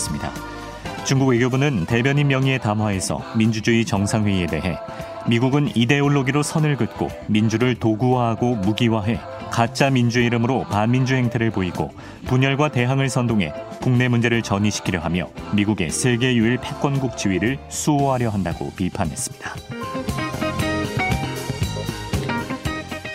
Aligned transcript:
밝혔습니다. 0.00 0.32
중국 1.04 1.28
외교부는 1.28 1.86
대변인 1.86 2.28
명의의 2.28 2.58
담화에서 2.60 3.22
민주주의 3.36 3.84
정상회의에 3.84 4.46
대해 4.46 4.78
미국은 5.28 5.70
이데올로기로 5.74 6.42
선을 6.42 6.76
긋고 6.76 7.08
민주를 7.26 7.74
도구화하고 7.74 8.56
무기화해 8.56 9.18
가짜 9.50 9.90
민주의 9.90 10.26
이름으로 10.26 10.64
반민주 10.64 11.14
행태를 11.14 11.50
보이고 11.50 11.90
분열과 12.26 12.70
대항을 12.70 13.08
선동해 13.08 13.52
국내 13.82 14.08
문제를 14.08 14.42
전이시키려 14.42 15.00
하며 15.00 15.28
미국의 15.54 15.90
세계 15.90 16.34
유일 16.34 16.58
패권국 16.58 17.16
지위를 17.16 17.58
수호하려 17.68 18.30
한다고 18.30 18.72
비판했습니다. 18.76 19.50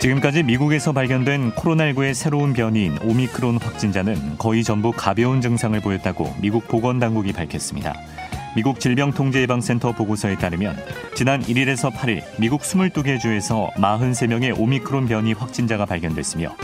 지금까지 0.00 0.42
미국에서 0.42 0.92
발견된 0.92 1.52
코로나19의 1.52 2.14
새로운 2.14 2.52
변이인 2.52 2.98
오미크론 3.02 3.58
확진자는 3.60 4.36
거의 4.38 4.62
전부 4.62 4.92
가벼운 4.92 5.40
증상을 5.40 5.78
보였다고 5.80 6.34
미국 6.40 6.68
보건당국이 6.68 7.32
밝혔습니다. 7.32 7.94
미국 8.54 8.78
질병통제예방센터 8.78 9.92
보고서에 9.92 10.36
따르면 10.36 10.76
지난 11.14 11.42
1일에서 11.42 11.92
8일 11.92 12.22
미국 12.38 12.62
22개 12.62 13.18
주에서 13.20 13.70
43명의 13.76 14.58
오미크론 14.58 15.06
변이 15.06 15.32
확진자가 15.32 15.86
발견됐으며 15.86 16.54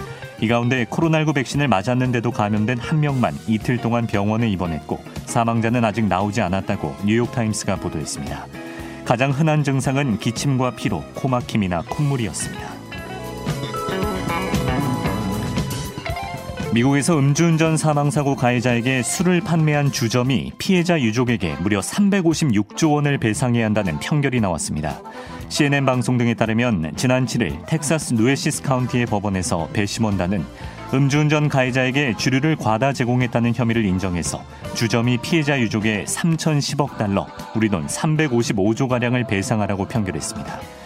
이 0.41 0.49
가운데 0.49 0.85
코로나19 0.85 1.35
백신을 1.35 1.69
맞았는데도 1.69 2.30
감염된 2.30 2.79
한 2.79 3.01
명만 3.01 3.35
이틀 3.46 3.79
동안 3.79 4.07
병원에 4.07 4.49
입원했고 4.51 5.02
사망자는 5.27 5.85
아직 5.85 6.07
나오지 6.07 6.41
않았다고 6.41 6.96
뉴욕타임스가 7.07 7.77
보도했습니다. 7.77 8.46
가장 9.05 9.30
흔한 9.30 9.65
증상은 9.65 10.19
기침과 10.19 10.77
피로, 10.77 11.02
코막힘이나 11.15 11.83
콧물이었습니다. 11.88 12.82
미국에서 16.73 17.19
음주운전 17.19 17.77
사망사고 17.77 18.35
가해자에게 18.35 19.03
술을 19.03 19.43
판매한 19.43 19.93
주점이 19.93 20.53
피해자 20.57 20.99
유족에게 20.99 21.57
무려 21.61 21.80
356조 21.80 22.95
원을 22.95 23.19
배상해야 23.19 23.67
한다는 23.67 24.01
판결이 24.01 24.41
나왔습니다. 24.41 24.99
CNN 25.51 25.85
방송 25.85 26.16
등에 26.16 26.33
따르면 26.33 26.95
지난 26.96 27.27
7일 27.27 27.66
텍사스 27.66 28.15
누에시스 28.15 28.63
카운티의 28.63 29.05
법원에서 29.05 29.69
배 29.74 29.85
심원단은 29.85 30.46
음주운전 30.95 31.51
가해자에게 31.51 32.16
주류를 32.16 32.57
과다 32.57 32.95
제공했다는 32.95 33.52
혐의를 33.55 33.85
인정해서 33.85 34.43
주점이 34.74 35.18
피해자 35.18 35.61
유족에 35.61 36.05
3,010억 36.05 36.96
달러, 36.96 37.27
우리 37.55 37.68
돈 37.68 37.87
355조가량을 37.87 39.27
배상하라고 39.27 39.89
판결했습니다. 39.89 40.82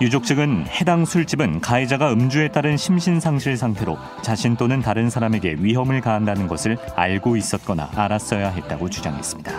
유족 0.00 0.24
측은 0.24 0.66
해당 0.68 1.04
술집은 1.04 1.60
가해자가 1.60 2.12
음주에 2.12 2.48
따른 2.48 2.76
심신상실 2.76 3.56
상태로 3.56 3.96
자신 4.22 4.56
또는 4.56 4.80
다른 4.82 5.08
사람에게 5.08 5.56
위험을 5.60 6.00
가한다는 6.00 6.48
것을 6.48 6.76
알고 6.96 7.36
있었거나 7.36 7.90
알았어야 7.94 8.50
했다고 8.50 8.90
주장했습니다. 8.90 9.52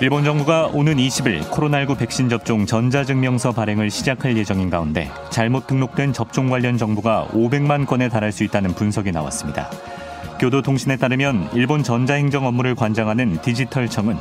일본 0.00 0.24
정부가 0.24 0.68
오는 0.68 0.96
20일 0.96 1.42
코로나19 1.50 1.98
백신 1.98 2.30
접종 2.30 2.64
전자증명서 2.64 3.52
발행을 3.52 3.90
시작할 3.90 4.34
예정인 4.36 4.70
가운데 4.70 5.10
잘못 5.28 5.66
등록된 5.66 6.14
접종 6.14 6.48
관련 6.48 6.78
정보가 6.78 7.28
500만 7.32 7.86
건에 7.86 8.08
달할 8.08 8.32
수 8.32 8.44
있다는 8.44 8.72
분석이 8.74 9.12
나왔습니다. 9.12 9.68
교도통신에 10.38 10.96
따르면 10.96 11.50
일본 11.52 11.82
전자행정 11.82 12.46
업무를 12.46 12.74
관장하는 12.74 13.42
디지털청은 13.42 14.16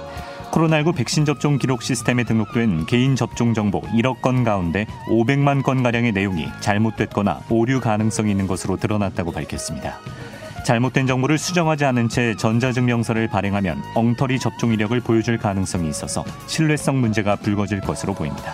코로나19 0.51 0.95
백신 0.95 1.25
접종 1.25 1.57
기록 1.57 1.81
시스템에 1.83 2.23
등록된 2.23 2.85
개인 2.85 3.15
접종 3.15 3.53
정보 3.53 3.81
1억 3.81 4.21
건 4.21 4.43
가운데 4.43 4.85
500만 5.07 5.63
건 5.63 5.83
가량의 5.83 6.11
내용이 6.11 6.47
잘못됐거나 6.59 7.41
오류 7.49 7.79
가능성이 7.79 8.31
있는 8.31 8.47
것으로 8.47 8.77
드러났다고 8.77 9.31
밝혔습니다. 9.31 9.99
잘못된 10.65 11.07
정보를 11.07 11.37
수정하지 11.37 11.85
않은 11.85 12.09
채 12.09 12.35
전자증명서를 12.35 13.27
발행하면 13.27 13.81
엉터리 13.95 14.39
접종 14.39 14.73
이력을 14.73 14.99
보여줄 14.99 15.37
가능성이 15.37 15.89
있어서 15.89 16.23
신뢰성 16.47 16.99
문제가 16.99 17.35
불거질 17.35 17.81
것으로 17.81 18.13
보입니다. 18.13 18.53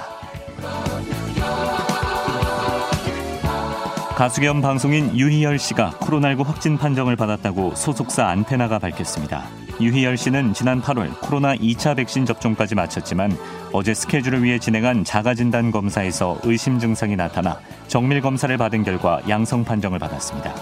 가수 4.16 4.40
겸 4.40 4.62
방송인 4.62 5.18
유희열 5.18 5.60
씨가 5.60 5.92
코로나19 6.00 6.46
확진 6.46 6.78
판정을 6.78 7.18
받았다고 7.18 7.76
소속사 7.76 8.28
안테나가 8.28 8.80
밝혔습니다. 8.80 9.44
유희열 9.80 10.16
씨는 10.16 10.54
지난 10.54 10.82
8월 10.82 11.20
코로나 11.20 11.54
2차 11.56 11.98
백신 11.98 12.26
접종까지 12.26 12.76
마쳤지만 12.76 13.38
어제 13.74 13.94
스케줄을 13.94 14.42
위해 14.42 14.58
진행한 14.58 15.04
자가진단 15.04 15.72
검사에서 15.72 16.40
의심 16.44 16.80
증상이 16.80 17.18
나타나 17.18 17.60
정밀 17.88 18.22
검사를 18.22 18.56
받은 18.58 18.84
결과 18.84 19.22
양성 19.28 19.66
판정을 19.66 20.00
받았습니다. 20.00 20.54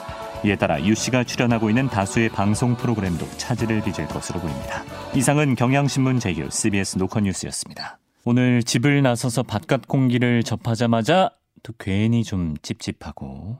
이에 0.45 0.55
따라 0.55 0.83
유 0.83 0.95
씨가 0.95 1.23
출연하고 1.23 1.69
있는 1.69 1.87
다수의 1.87 2.29
방송 2.29 2.75
프로그램도 2.75 3.25
차질을 3.37 3.81
빚을 3.83 4.07
것으로 4.07 4.39
보입니다. 4.39 4.83
이상은 5.13 5.55
경향신문 5.55 6.19
제휴 6.19 6.49
CBS 6.49 6.97
노컷뉴스였습니다. 6.97 7.99
오늘 8.25 8.63
집을 8.63 9.03
나서서 9.03 9.43
바깥 9.43 9.87
공기를 9.87 10.43
접하자마자 10.43 11.29
또 11.61 11.73
괜히 11.77 12.23
좀 12.23 12.55
찝찝하고 12.61 13.57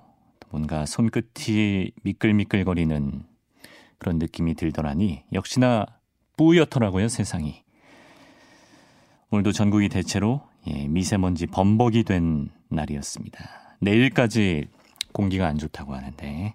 뭔가 0.50 0.86
손끝이 0.86 1.92
미끌미끌거리는 2.04 3.33
그런 4.04 4.20
느낌이 4.20 4.54
들더라니 4.56 5.24
역시나 5.32 5.86
뿌옇더라고요 6.36 7.08
세상이. 7.08 7.64
오늘도 9.32 9.54
전국이 9.54 9.88
대체로 9.88 10.42
예, 10.68 10.88
미세먼지 10.88 11.48
범벅이 11.48 12.04
된 12.04 12.50
날이었습니다. 12.70 13.78
내일까지 13.80 14.68
공기가 15.14 15.48
안 15.48 15.58
좋다고 15.58 15.96
하는데 15.96 16.54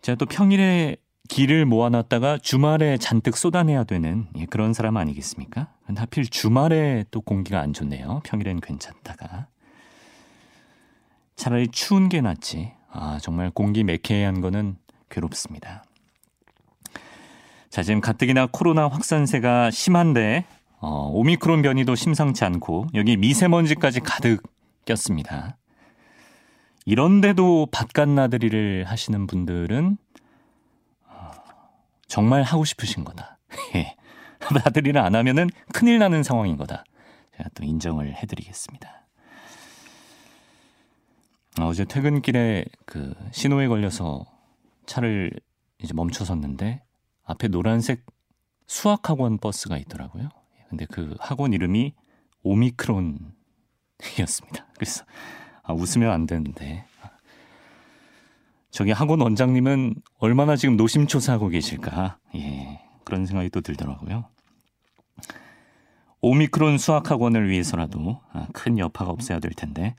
제가 0.00 0.16
또 0.16 0.24
평일에 0.26 0.96
길을 1.28 1.66
모아놨다가 1.66 2.38
주말에 2.38 2.96
잔뜩 2.96 3.36
쏟아내야 3.36 3.84
되는 3.84 4.26
예, 4.38 4.46
그런 4.46 4.72
사람 4.72 4.96
아니겠습니까? 4.96 5.74
하필 5.94 6.24
주말에 6.26 7.04
또 7.10 7.20
공기가 7.20 7.60
안 7.60 7.74
좋네요. 7.74 8.22
평일엔 8.24 8.60
괜찮다가 8.60 9.48
차라리 11.36 11.68
추운 11.68 12.08
게 12.08 12.22
낫지. 12.22 12.72
아 12.90 13.18
정말 13.20 13.50
공기 13.50 13.84
매캐한 13.84 14.40
거는 14.40 14.76
괴롭습니다. 15.12 15.84
자, 17.70 17.82
지금 17.82 18.00
가뜩이나 18.00 18.48
코로나 18.50 18.88
확산세가 18.88 19.70
심한데 19.70 20.44
어, 20.80 21.08
오미크론 21.12 21.62
변이도 21.62 21.94
심상치 21.94 22.44
않고 22.44 22.88
여기 22.94 23.16
미세먼지까지 23.16 24.00
가득 24.00 24.42
꼈습니다. 24.84 25.56
이런데도 26.84 27.68
바깥 27.70 28.08
나들이를 28.08 28.84
하시는 28.84 29.26
분들은 29.28 29.96
어, 31.06 31.30
정말 32.08 32.42
하고 32.42 32.64
싶으신 32.64 33.04
거다. 33.04 33.38
예. 33.76 33.94
나들이를 34.64 35.00
안 35.00 35.14
하면은 35.14 35.48
큰일 35.72 36.00
나는 36.00 36.24
상황인 36.24 36.56
거다. 36.56 36.84
제가 37.36 37.48
또 37.54 37.64
인정을 37.64 38.14
해드리겠습니다. 38.16 39.06
어제 41.60 41.84
퇴근길에 41.84 42.64
그 42.86 43.14
신호에 43.30 43.68
걸려서 43.68 44.31
차를 44.86 45.32
이제 45.78 45.94
멈춰섰는데 45.94 46.82
앞에 47.24 47.48
노란색 47.48 48.04
수학학원 48.66 49.38
버스가 49.38 49.76
있더라고요. 49.78 50.28
근데 50.68 50.86
그 50.86 51.16
학원 51.20 51.52
이름이 51.52 51.94
오미크론이었습니다. 52.42 53.32
그래서 54.74 55.04
아, 55.62 55.72
웃으면 55.74 56.10
안 56.10 56.26
되는데 56.26 56.84
저기 58.70 58.90
학원 58.90 59.20
원장님은 59.20 59.94
얼마나 60.18 60.56
지금 60.56 60.76
노심초사하고 60.76 61.48
계실까? 61.48 62.18
예, 62.36 62.80
그런 63.04 63.26
생각이 63.26 63.50
또 63.50 63.60
들더라고요. 63.60 64.24
오미크론 66.22 66.78
수학학원을 66.78 67.50
위해서라도 67.50 68.22
아, 68.32 68.46
큰 68.54 68.78
여파가 68.78 69.10
없어야 69.10 69.40
될 69.40 69.52
텐데 69.52 69.94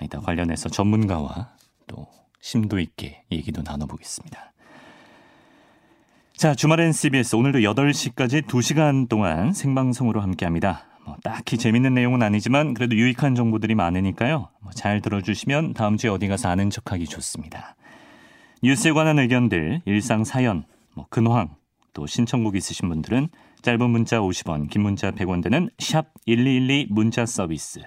이따 0.00 0.20
관련해서 0.20 0.68
전문가와 0.68 1.54
또 1.86 2.06
심도 2.40 2.78
있게 2.78 3.22
얘기도 3.30 3.62
나눠보겠습니다. 3.62 4.52
자, 6.36 6.54
주말엔 6.54 6.92
CBS 6.92 7.34
오늘도 7.36 7.58
8시까지 7.60 8.42
2시간 8.42 9.08
동안 9.08 9.52
생방송으로 9.52 10.20
함께합니다. 10.20 10.84
뭐 11.04 11.16
딱히 11.24 11.56
재밌는 11.58 11.94
내용은 11.94 12.22
아니지만 12.22 12.74
그래도 12.74 12.94
유익한 12.94 13.34
정보들이 13.34 13.74
많으니까요. 13.74 14.50
뭐 14.60 14.72
잘 14.74 15.00
들어주시면 15.00 15.74
다음 15.74 15.96
주에 15.96 16.10
어디 16.10 16.28
가서 16.28 16.48
아는 16.48 16.70
척하기 16.70 17.06
좋습니다. 17.06 17.74
뉴스에 18.62 18.92
관한 18.92 19.18
의견들, 19.18 19.82
일상 19.86 20.24
사연, 20.24 20.64
뭐 20.94 21.06
근황, 21.10 21.56
또 21.92 22.06
신청곡 22.06 22.54
있으신 22.54 22.88
분들은 22.88 23.28
짧은 23.62 23.90
문자 23.90 24.20
50원, 24.20 24.70
긴 24.70 24.82
문자 24.82 25.10
100원 25.10 25.42
되는 25.42 25.68
샵 25.78 26.12
1212 26.26 26.86
문자 26.90 27.26
서비스 27.26 27.80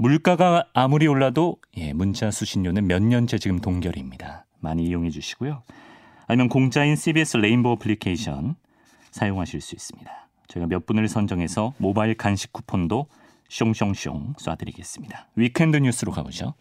물가가 0.00 0.68
아무리 0.74 1.08
올라도 1.08 1.56
예, 1.76 1.92
문자 1.92 2.30
수신료는 2.30 2.86
몇 2.86 3.02
년째 3.02 3.38
지금 3.38 3.58
동결입니다. 3.58 4.46
많이 4.60 4.84
이용해 4.84 5.10
주시고요. 5.10 5.64
아니면 6.28 6.48
공짜인 6.48 6.94
CBS 6.94 7.38
레인보우 7.38 7.72
어플리케이션 7.72 8.54
사용하실 9.10 9.60
수 9.60 9.74
있습니다. 9.74 10.28
저희가 10.46 10.68
몇 10.68 10.86
분을 10.86 11.08
선정해서 11.08 11.74
모바일 11.78 12.14
간식 12.14 12.52
쿠폰도 12.52 13.08
숑숑숑 13.48 14.36
쏴드리겠습니다. 14.36 15.24
weekend 15.34 15.78
뉴스로 15.78 16.12
가보죠. 16.12 16.54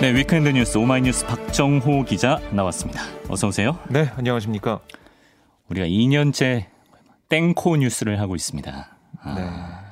네, 0.00 0.14
weekend 0.14 0.50
뉴스 0.50 0.76
오마이뉴스 0.78 1.26
박정호 1.26 2.04
기자 2.04 2.38
나왔습니다. 2.52 3.00
어서 3.28 3.48
오세요. 3.48 3.78
네, 3.88 4.10
안녕하십니까. 4.16 4.80
우리가 5.68 5.86
2년째 5.86 6.66
땡코 7.28 7.76
뉴스를 7.76 8.20
하고 8.20 8.34
있습니다. 8.36 8.88
아, 9.22 9.34
네, 9.34 9.42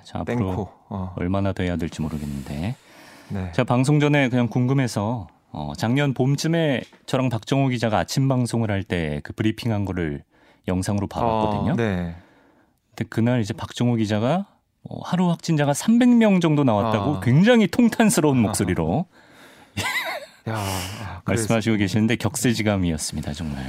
자, 0.05 0.21
앞으로 0.21 0.37
땡코. 0.37 0.69
어. 0.91 1.13
얼마나 1.17 1.53
돼야 1.53 1.77
될지 1.77 2.03
모르겠는데. 2.03 2.77
네. 3.31 3.53
제가 3.53 3.65
방송 3.65 3.99
전에 3.99 4.29
그냥 4.29 4.49
궁금해서 4.49 5.27
어, 5.51 5.73
작년 5.77 6.13
봄쯤에 6.15 6.83
저랑 7.07 7.29
박정호 7.31 7.69
기자가 7.69 7.99
아침 7.99 8.29
방송을 8.29 8.71
할 8.71 8.83
때 8.85 9.21
그 9.25 9.33
브리핑한 9.33 9.85
거를 9.87 10.23
영상으로 10.69 11.07
봐봤거든요. 11.07 11.73
어, 11.73 11.77
네. 11.77 12.15
근데 12.95 13.09
그날 13.09 13.41
이제 13.41 13.55
박정호 13.55 13.97
기자가 13.97 14.47
어, 14.89 15.01
하루 15.03 15.31
확진자가 15.31 15.73
300명 15.73 16.43
정도 16.43 16.63
나왔다고 16.63 17.17
아. 17.17 17.21
굉장히 17.21 17.67
통탄스러운 17.67 18.39
목소리로 18.39 19.07
야, 20.49 20.57
아, 20.57 21.23
말씀하시고 21.25 21.77
계시는데 21.77 22.17
격세지감이었습니다, 22.17 23.33
정말. 23.33 23.65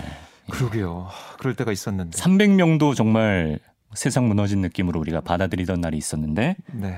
그러게요. 0.49 1.07
그럴 1.39 1.55
때가 1.55 1.71
있었는데. 1.71 2.17
300명도 2.17 2.95
정말 2.95 3.59
세상 3.93 4.27
무너진 4.27 4.59
느낌으로 4.61 4.99
우리가 4.99 5.21
받아들이던 5.21 5.81
날이 5.81 5.97
있었는데 5.97 6.55
네. 6.73 6.97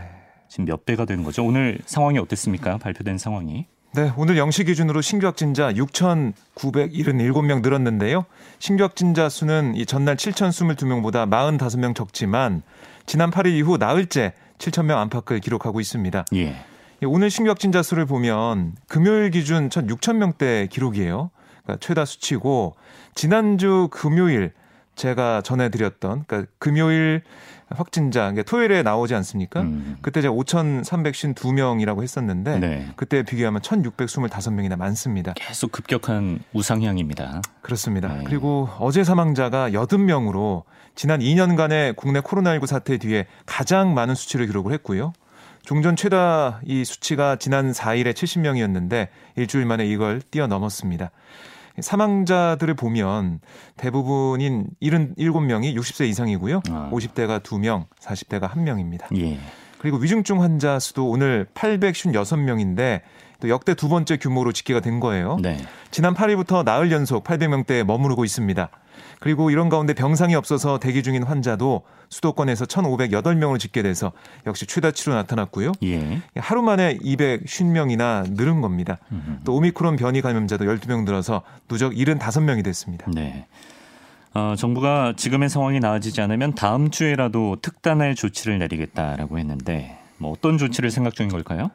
지금 0.49 0.65
몇 0.65 0.85
배가 0.85 1.05
되는 1.05 1.23
거죠? 1.23 1.45
오늘 1.45 1.79
상황이 1.85 2.17
어땠습니까? 2.17 2.77
발표된 2.77 3.17
상황이. 3.17 3.67
네, 3.93 4.11
오늘 4.17 4.35
0시 4.35 4.65
기준으로 4.65 5.01
신규 5.01 5.27
확진자 5.27 5.71
6,977명 5.73 7.61
늘었는데요. 7.61 8.25
신규 8.59 8.83
확진자 8.83 9.29
수는 9.29 9.75
이 9.75 9.85
전날 9.85 10.17
7,022명보다 10.17 11.29
45명 11.29 11.95
적지만 11.95 12.63
지난 13.05 13.31
8일 13.31 13.53
이후 13.53 13.77
나흘째 13.77 14.33
7,000명 14.57 14.97
안팎을 14.97 15.39
기록하고 15.39 15.79
있습니다. 15.79 16.25
예. 16.35 16.55
오늘 17.05 17.29
신규 17.29 17.49
확진자 17.49 17.83
수를 17.83 18.05
보면 18.05 18.75
금요일 18.87 19.29
기준 19.29 19.69
1,6,000명대 19.69 20.69
기록이에요. 20.69 21.29
그러니까 21.63 21.79
최다 21.79 22.05
수치고 22.05 22.75
지난주 23.13 23.87
금요일 23.91 24.53
제가 24.95 25.41
전해드렸던 25.43 26.23
그러니까 26.25 26.51
금요일 26.57 27.21
확진자 27.69 28.21
그러니까 28.21 28.43
토요일에 28.43 28.81
나오지 28.81 29.13
않습니까? 29.13 29.61
음. 29.61 29.97
그때 30.01 30.21
제가 30.21 30.33
5,352명이라고 30.33 32.01
했었는데 32.01 32.59
네. 32.59 32.87
그때 32.95 33.21
비교하면 33.21 33.61
1,625명이나 33.61 34.75
많습니다. 34.75 35.33
계속 35.35 35.71
급격한 35.71 36.39
우상향입니다. 36.53 37.41
그렇습니다. 37.61 38.07
네. 38.07 38.23
그리고 38.25 38.69
어제 38.79 39.03
사망자가 39.03 39.69
80명으로 39.69 40.63
지난 40.95 41.19
2년간의 41.19 41.95
국내 41.95 42.21
코로나19 42.21 42.65
사태 42.65 42.97
뒤에 42.97 43.27
가장 43.45 43.93
많은 43.93 44.15
수치를 44.15 44.47
기록을 44.47 44.73
했고요. 44.73 45.13
종전 45.67 45.97
최다 45.97 46.61
이 46.63 46.85
수치가 46.85 47.35
지난 47.35 47.73
4일에 47.73 48.13
70명이었는데 48.13 49.09
일주일 49.35 49.65
만에 49.65 49.85
이걸 49.85 50.21
뛰어넘었습니다. 50.21 51.11
사망자들을 51.81 52.73
보면 52.75 53.41
대부분인 53.75 54.67
77명이 54.81 55.75
60세 55.75 56.07
이상이고요. 56.07 56.61
아. 56.69 56.89
50대가 56.93 57.43
2명, 57.43 57.87
40대가 57.99 58.49
1명입니다. 58.49 59.13
예. 59.19 59.39
그리고 59.79 59.97
위중증 59.97 60.41
환자 60.41 60.79
수도 60.79 61.09
오늘 61.09 61.47
856명인데 61.53 63.01
또 63.41 63.49
역대 63.49 63.73
두 63.73 63.89
번째 63.89 64.15
규모로 64.15 64.53
집계가 64.53 64.79
된 64.79 65.01
거예요. 65.01 65.35
네. 65.41 65.57
지난 65.91 66.13
8일부터 66.13 66.63
나흘 66.63 66.93
연속 66.93 67.25
800명대에 67.25 67.83
머무르고 67.83 68.23
있습니다. 68.23 68.69
그리고 69.19 69.49
이런 69.49 69.69
가운데 69.69 69.93
병상이 69.93 70.35
없어서 70.35 70.79
대기 70.79 71.03
중인 71.03 71.23
환자도 71.23 71.83
수도권에서 72.09 72.65
1,508명으로 72.65 73.59
집계돼서 73.59 74.11
역시 74.45 74.65
최다치로 74.65 75.13
나타났고요. 75.15 75.73
예. 75.83 76.21
하루 76.35 76.61
만에 76.61 76.97
250명이나 76.97 78.31
늘은 78.31 78.61
겁니다. 78.61 78.97
음흠. 79.11 79.39
또 79.43 79.55
오미크론 79.55 79.95
변이 79.97 80.21
감염자도 80.21 80.65
12명 80.65 81.03
늘어서 81.03 81.41
누적 81.67 81.93
75명이 81.93 82.63
됐습니다. 82.63 83.09
네. 83.13 83.45
어, 84.33 84.55
정부가 84.55 85.13
지금의 85.17 85.49
상황이 85.49 85.79
나아지지 85.79 86.21
않으면 86.21 86.53
다음 86.53 86.91
주에라도 86.91 87.57
특단의 87.61 88.15
조치를 88.15 88.59
내리겠다라고 88.59 89.39
했는데 89.39 89.97
뭐 90.17 90.31
어떤 90.31 90.57
조치를 90.57 90.91
생각 90.91 91.15
중인 91.15 91.31
걸까요? 91.31 91.71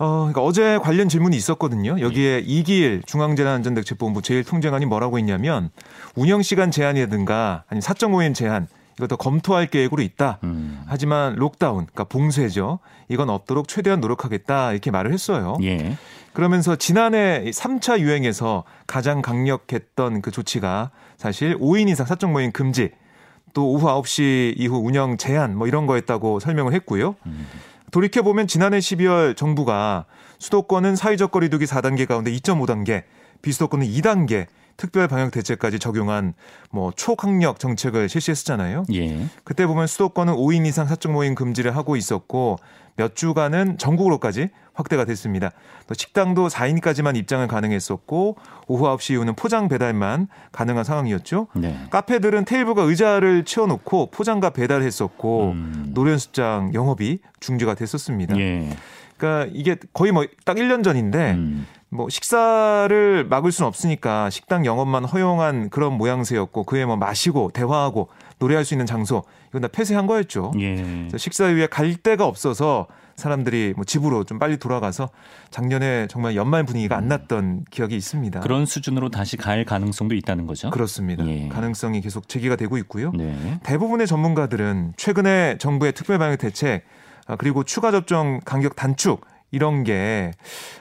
어, 0.00 0.20
그러니까 0.20 0.42
어제 0.42 0.78
관련 0.78 1.10
질문이 1.10 1.36
있었거든요. 1.36 2.00
여기에 2.00 2.36
네. 2.36 2.42
이기일 2.44 3.02
중앙재난안전대책본부 3.04 4.22
제일통제관이 4.22 4.86
뭐라고 4.86 5.18
했냐면 5.18 5.68
운영 6.16 6.40
시간 6.40 6.70
제한이라든가 6.70 7.64
아니 7.68 7.82
사적 7.82 8.10
모임 8.10 8.32
제한 8.32 8.66
이것도 8.96 9.18
검토할 9.18 9.66
계획으로 9.66 10.00
있다. 10.00 10.38
음. 10.42 10.82
하지만 10.86 11.34
록다운, 11.34 11.84
그러니까 11.84 12.04
봉쇄죠. 12.04 12.78
이건 13.08 13.28
없도록 13.28 13.68
최대한 13.68 14.00
노력하겠다 14.00 14.72
이렇게 14.72 14.90
말을 14.90 15.12
했어요. 15.12 15.58
예. 15.62 15.98
그러면서 16.32 16.76
지난해 16.76 17.44
3차 17.50 18.00
유행에서 18.00 18.64
가장 18.86 19.20
강력했던 19.20 20.22
그 20.22 20.30
조치가 20.30 20.92
사실 21.18 21.58
5인 21.58 21.90
이상 21.90 22.06
사적 22.06 22.30
모임 22.30 22.52
금지, 22.52 22.90
또 23.52 23.68
오후 23.70 23.86
9시 23.86 24.54
이후 24.56 24.78
운영 24.78 25.18
제한 25.18 25.56
뭐 25.56 25.66
이런 25.66 25.86
거였다고 25.86 26.40
설명을 26.40 26.72
했고요. 26.72 27.16
음. 27.26 27.46
돌이켜보면 27.90 28.46
지난해 28.46 28.78
12월 28.78 29.36
정부가 29.36 30.06
수도권은 30.38 30.96
사회적 30.96 31.30
거리두기 31.30 31.64
4단계 31.66 32.06
가운데 32.06 32.30
2.5단계, 32.32 33.04
비수도권은 33.42 33.86
2단계 33.86 34.46
특별 34.80 35.06
방역 35.08 35.30
대책까지 35.30 35.78
적용한 35.78 36.32
뭐 36.70 36.90
초강력 36.96 37.58
정책을 37.58 38.08
실시했었잖아요. 38.08 38.84
예. 38.94 39.26
그때 39.44 39.66
보면 39.66 39.86
수도권은 39.86 40.32
5인 40.34 40.66
이상 40.66 40.86
사적 40.86 41.12
모임 41.12 41.34
금지를 41.34 41.76
하고 41.76 41.96
있었고 41.96 42.58
몇 42.96 43.14
주간은 43.14 43.76
전국으로까지 43.76 44.48
확대가 44.72 45.04
됐습니다. 45.04 45.50
또 45.86 45.92
식당도 45.92 46.48
4인까지만 46.48 47.14
입장을 47.16 47.46
가능했었고 47.46 48.36
오후 48.68 48.84
9시 48.86 49.12
이후는 49.14 49.34
포장 49.34 49.68
배달만 49.68 50.28
가능한 50.52 50.84
상황이었죠. 50.84 51.48
네. 51.56 51.76
카페들은 51.90 52.46
테이블과 52.46 52.82
의자를 52.84 53.44
치워놓고 53.44 54.10
포장과 54.10 54.50
배달했었고 54.50 55.50
음. 55.50 55.90
노련수장 55.92 56.72
영업이 56.72 57.18
중지가 57.40 57.74
됐었습니다. 57.74 58.38
예. 58.38 58.70
그러니까 59.18 59.52
이게 59.54 59.76
거의 59.92 60.12
뭐 60.12 60.24
딱 60.46 60.56
1년 60.56 60.82
전인데 60.82 61.32
음. 61.32 61.66
뭐 61.90 62.08
식사를 62.08 63.26
막을 63.28 63.50
수는 63.50 63.66
없으니까 63.66 64.30
식당 64.30 64.64
영업만 64.64 65.04
허용한 65.04 65.70
그런 65.70 65.94
모양새였고 65.94 66.64
그에 66.64 66.84
뭐 66.84 66.96
마시고 66.96 67.50
대화하고 67.52 68.08
노래할 68.38 68.64
수 68.64 68.74
있는 68.74 68.86
장소 68.86 69.24
이건 69.48 69.62
다 69.62 69.68
폐쇄한 69.68 70.06
거였죠. 70.06 70.52
예. 70.60 71.08
식사 71.16 71.48
이후에 71.48 71.66
갈 71.66 71.94
데가 71.96 72.26
없어서 72.26 72.86
사람들이 73.16 73.74
뭐 73.76 73.84
집으로 73.84 74.24
좀 74.24 74.38
빨리 74.38 74.56
돌아가서 74.56 75.10
작년에 75.50 76.06
정말 76.08 76.36
연말 76.36 76.64
분위기가 76.64 76.96
안 76.96 77.04
음. 77.04 77.08
났던 77.08 77.64
기억이 77.70 77.96
있습니다. 77.96 78.40
그런 78.40 78.66
수준으로 78.66 79.10
다시 79.10 79.36
갈 79.36 79.64
가능성도 79.64 80.14
있다는 80.14 80.46
거죠? 80.46 80.70
그렇습니다. 80.70 81.26
예. 81.26 81.48
가능성이 81.48 82.00
계속 82.00 82.28
제기가 82.28 82.54
되고 82.56 82.78
있고요. 82.78 83.10
네. 83.12 83.58
대부분의 83.64 84.06
전문가들은 84.06 84.94
최근에 84.96 85.58
정부의 85.58 85.92
특별 85.92 86.18
방역 86.18 86.38
대책 86.38 86.84
아, 87.26 87.36
그리고 87.36 87.64
추가 87.64 87.90
접종 87.90 88.40
간격 88.44 88.76
단축 88.76 89.26
이런 89.50 89.84
게 89.84 90.32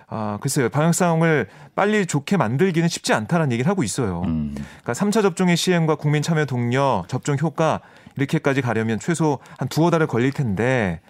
아, 0.07 0.37
글쎄요. 0.41 0.69
방역 0.69 0.93
상황을 0.93 1.47
빨리 1.75 2.05
좋게 2.05 2.37
만들기는 2.37 2.87
쉽지 2.87 3.13
않다는 3.13 3.51
얘기를 3.51 3.69
하고 3.69 3.83
있어요. 3.83 4.21
음. 4.25 4.53
그러니까 4.55 4.93
3차 4.93 5.21
접종의 5.21 5.57
시행과 5.57 5.95
국민 5.95 6.21
참여 6.21 6.45
동료, 6.45 7.05
접종 7.07 7.37
효과 7.41 7.81
이렇게까지 8.15 8.61
가려면 8.61 8.99
최소 8.99 9.39
한 9.57 9.67
두어 9.67 9.89
달을 9.89 10.07
걸릴 10.07 10.31
텐데 10.31 11.01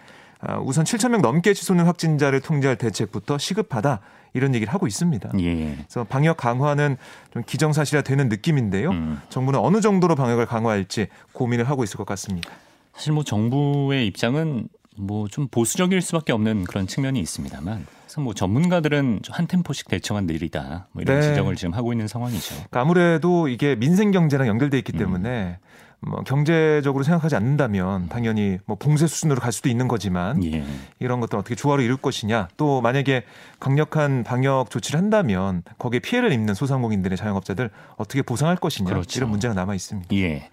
아, 0.42 0.58
우선 0.60 0.86
7천 0.86 1.10
명 1.10 1.22
넘게 1.22 1.54
치솟는 1.54 1.86
확진자를 1.86 2.40
통제할 2.42 2.78
대책부터 2.78 3.38
시급하다. 3.38 4.00
이런 4.34 4.54
얘기를 4.54 4.72
하고 4.72 4.86
있습니다. 4.86 5.32
예. 5.40 5.76
그래서 5.76 6.04
방역 6.04 6.38
강화는 6.38 6.98
좀 7.34 7.44
기정사실화 7.44 8.04
되는 8.04 8.30
느낌인데요. 8.30 8.92
음. 8.92 9.20
정부는 9.30 9.60
어느 9.60 9.82
정도로 9.82 10.16
방역을 10.16 10.46
강화할지 10.46 11.08
고민을 11.34 11.68
하고 11.68 11.84
있을 11.84 11.98
것 11.98 12.06
같습니다. 12.06 12.50
사실 12.94 13.14
뭐 13.14 13.24
정부의 13.24 14.06
입장은 14.06 14.68
뭐 15.00 15.30
좀 15.30 15.48
보수적일 15.48 16.02
수밖에 16.02 16.34
없는 16.34 16.64
그런 16.66 16.88
측면이 16.88 17.20
있습니다만 17.20 17.86
그래서 18.04 18.22
뭐 18.22 18.34
전문가들은 18.34 19.22
한 19.30 19.48
템포씩 19.48 19.88
대처가 19.88 20.22
느리다 20.22 20.88
뭐 20.92 21.02
이런 21.02 21.20
네. 21.20 21.28
지적을 21.28 21.56
지금 21.56 21.74
하고 21.74 21.94
있는 21.94 22.08
상황이죠. 22.08 22.56
그러니까 22.56 22.82
아무래도 22.82 23.48
이게 23.48 23.76
민생 23.76 24.12
경제랑 24.12 24.48
연결돼 24.48 24.78
있기 24.80 24.94
음. 24.96 24.98
때문에 24.98 25.60
음. 25.62 25.70
뭐 26.02 26.24
경제적으로 26.24 27.04
생각하지 27.04 27.36
않는다면 27.36 28.08
당연히 28.08 28.58
뭐 28.66 28.78
봉쇄 28.78 29.06
수준으로 29.06 29.42
갈 29.42 29.52
수도 29.52 29.68
있는 29.68 29.90
거지만 29.90 30.42
예. 30.46 30.64
이런 31.00 31.20
것들 31.20 31.38
어떻게 31.38 31.56
조화를 31.56 31.84
이룰 31.84 31.98
것이냐 31.98 32.48
또 32.56 32.80
만약에 32.80 33.24
강력한 33.60 34.24
방역 34.24 34.70
조치를 34.70 34.98
한다면 34.98 35.62
거기에 35.78 36.00
피해를 36.00 36.32
입는 36.32 36.54
소상공인들의 36.54 37.18
자영업자들 37.18 37.70
어떻게 37.98 38.22
보상할 38.22 38.56
것이냐 38.56 38.90
그렇죠. 38.90 39.20
이런 39.20 39.30
문제가 39.30 39.54
남아 39.54 39.76
있습니다. 39.76 40.16
예. 40.16 40.50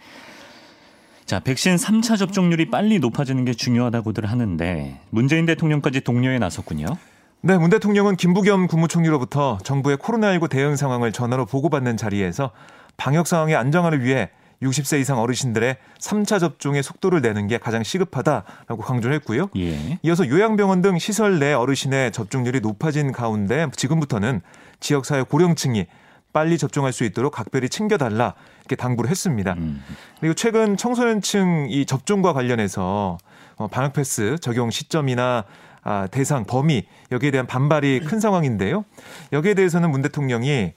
자, 1.26 1.40
백신 1.40 1.74
3차 1.74 2.16
접종률이 2.16 2.70
빨리 2.70 3.00
높아지는 3.00 3.44
게 3.44 3.52
중요하다고들 3.52 4.26
하는데 4.26 5.00
문재인 5.10 5.44
대통령까지 5.44 6.02
독려에 6.02 6.38
나섰군요. 6.38 6.86
네, 7.40 7.58
문 7.58 7.68
대통령은 7.68 8.14
김부겸 8.14 8.68
국무총리로부터 8.68 9.58
정부의 9.64 9.96
코로나19 9.96 10.48
대응 10.48 10.76
상황을 10.76 11.10
전화로 11.10 11.46
보고받는 11.46 11.96
자리에서 11.96 12.52
방역 12.96 13.26
상황의 13.26 13.56
안정화를 13.56 14.04
위해 14.04 14.30
60세 14.62 15.00
이상 15.00 15.18
어르신들의 15.18 15.76
3차 15.98 16.38
접종의 16.38 16.84
속도를 16.84 17.20
내는 17.22 17.48
게 17.48 17.58
가장 17.58 17.82
시급하다라고 17.82 18.82
강조를 18.82 19.16
했고요. 19.16 19.50
예. 19.56 19.98
이어서 20.02 20.28
요양병원 20.28 20.80
등 20.80 20.96
시설 20.98 21.40
내 21.40 21.52
어르신의 21.52 22.12
접종률이 22.12 22.60
높아진 22.60 23.10
가운데 23.10 23.66
지금부터는 23.74 24.42
지역사회 24.78 25.24
고령층이 25.24 25.86
빨리 26.32 26.56
접종할 26.56 26.92
수 26.92 27.04
있도록 27.04 27.32
각별히 27.32 27.68
챙겨달라 27.68 28.34
이렇게 28.66 28.76
당부를 28.76 29.10
했습니다. 29.10 29.54
음. 29.54 29.82
그리고 30.20 30.34
최근 30.34 30.76
청소년층 30.76 31.68
이 31.70 31.86
접종과 31.86 32.32
관련해서 32.32 33.18
어, 33.56 33.68
방역 33.68 33.94
패스 33.94 34.36
적용 34.40 34.70
시점이나 34.70 35.44
아, 35.88 36.08
대상 36.08 36.44
범위 36.44 36.84
여기에 37.12 37.30
대한 37.30 37.46
반발이 37.46 38.00
큰 38.00 38.18
상황인데요. 38.18 38.84
여기에 39.32 39.54
대해서는 39.54 39.88
문 39.92 40.02
대통령이 40.02 40.72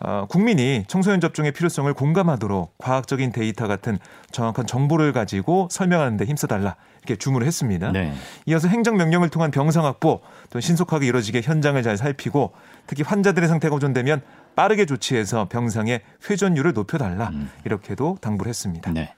어, 0.00 0.26
국민이 0.28 0.82
청소년 0.88 1.20
접종의 1.20 1.52
필요성을 1.52 1.92
공감하도록 1.94 2.74
과학적인 2.76 3.30
데이터 3.30 3.68
같은 3.68 4.00
정확한 4.32 4.66
정보를 4.66 5.12
가지고 5.12 5.68
설명하는 5.70 6.16
데 6.16 6.24
힘써달라 6.24 6.74
이렇게 6.98 7.14
주문을 7.14 7.46
했습니다. 7.46 7.92
네. 7.92 8.12
이어서 8.46 8.66
행정명령을 8.66 9.28
통한 9.28 9.52
병상 9.52 9.84
확보 9.84 10.22
또 10.50 10.58
신속하게 10.58 11.06
이루어지게 11.06 11.40
현장을 11.40 11.80
잘 11.84 11.96
살피고 11.96 12.52
특히 12.88 13.04
환자들의 13.04 13.48
상태가 13.48 13.76
호전되면 13.76 14.22
빠르게 14.56 14.86
조치해서 14.86 15.48
병상의 15.48 16.00
회전율을 16.28 16.72
높여달라 16.72 17.30
이렇게도 17.64 18.18
당부를 18.20 18.50
했습니다. 18.50 18.90
네. 18.92 19.14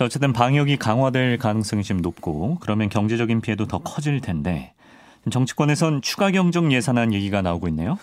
자, 0.00 0.06
어쨌든 0.06 0.32
방역이 0.32 0.78
강화될 0.78 1.36
가능성이 1.36 1.82
지금 1.82 2.00
높고 2.00 2.56
그러면 2.62 2.88
경제적인 2.88 3.42
피해도 3.42 3.66
더 3.66 3.80
커질 3.80 4.22
텐데 4.22 4.72
정치권에선 5.30 6.00
추가 6.00 6.30
경정 6.30 6.72
예산안 6.72 7.12
얘기가 7.12 7.42
나오고 7.42 7.68
있네요. 7.68 7.98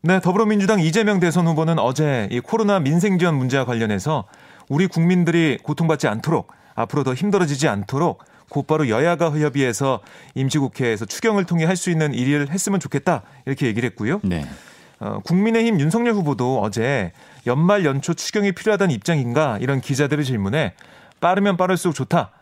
네, 0.00 0.18
더불어민주당 0.18 0.80
이재명 0.80 1.20
대선 1.20 1.46
후보는 1.46 1.78
어제 1.78 2.26
이 2.32 2.40
코로나 2.40 2.80
민생 2.80 3.18
지원 3.18 3.34
문제와 3.34 3.66
관련해서 3.66 4.24
우리 4.70 4.86
국민들이 4.86 5.58
고통받지 5.62 6.08
않도록 6.08 6.50
앞으로 6.74 7.04
더 7.04 7.12
힘들어지지 7.12 7.68
않도록 7.68 8.24
곧바로 8.48 8.88
여야가 8.88 9.32
협의해서 9.32 10.00
임시국회에서 10.34 11.04
추경을 11.04 11.44
통해 11.44 11.66
할 11.66 11.76
수 11.76 11.90
있는 11.90 12.14
일을 12.14 12.48
했으면 12.48 12.80
좋겠다 12.80 13.24
이렇게 13.44 13.66
얘기를 13.66 13.86
했고요. 13.90 14.20
네. 14.24 14.46
어, 15.00 15.18
국민의힘 15.22 15.80
윤석열 15.80 16.14
후보도 16.14 16.62
어제 16.62 17.12
연말 17.46 17.84
연초 17.84 18.14
추경이 18.14 18.52
필요하다는 18.52 18.94
입장인가 18.94 19.58
이런 19.60 19.82
기자들의 19.82 20.24
질문에 20.24 20.72
빠르면 21.22 21.56
빠를수록 21.56 21.94
좋다. 21.94 22.32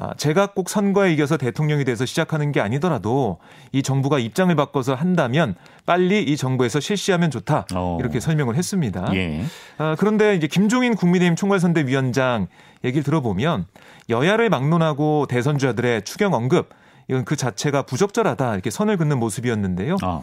아, 0.00 0.14
제가 0.16 0.52
꼭 0.52 0.70
선거에 0.70 1.12
이겨서 1.12 1.36
대통령이 1.36 1.84
돼서 1.84 2.06
시작하는 2.06 2.52
게 2.52 2.60
아니더라도 2.60 3.38
이 3.72 3.82
정부가 3.82 4.20
입장을 4.20 4.54
바꿔서 4.54 4.94
한다면 4.94 5.56
빨리 5.86 6.22
이 6.22 6.36
정부에서 6.36 6.78
실시하면 6.78 7.32
좋다. 7.32 7.66
어. 7.74 7.98
이렇게 8.00 8.20
설명을 8.20 8.54
했습니다. 8.54 9.10
예. 9.14 9.44
아, 9.76 9.96
그런데 9.98 10.36
이제 10.36 10.46
김종인 10.46 10.94
국민의힘 10.94 11.34
총괄선대위원장 11.34 12.46
얘기를 12.84 13.02
들어보면 13.02 13.66
여야를 14.08 14.50
막론하고 14.50 15.26
대선주자들의 15.28 16.04
추경 16.04 16.32
언급 16.32 16.70
이건 17.08 17.24
그 17.24 17.34
자체가 17.34 17.82
부적절하다 17.82 18.54
이렇게 18.54 18.70
선을 18.70 18.98
긋는 18.98 19.18
모습이었는데요. 19.18 19.96
어. 20.04 20.20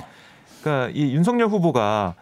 그러니까 0.61 0.89
이 0.95 1.13
윤석열 1.13 1.49
후보가 1.49 2.15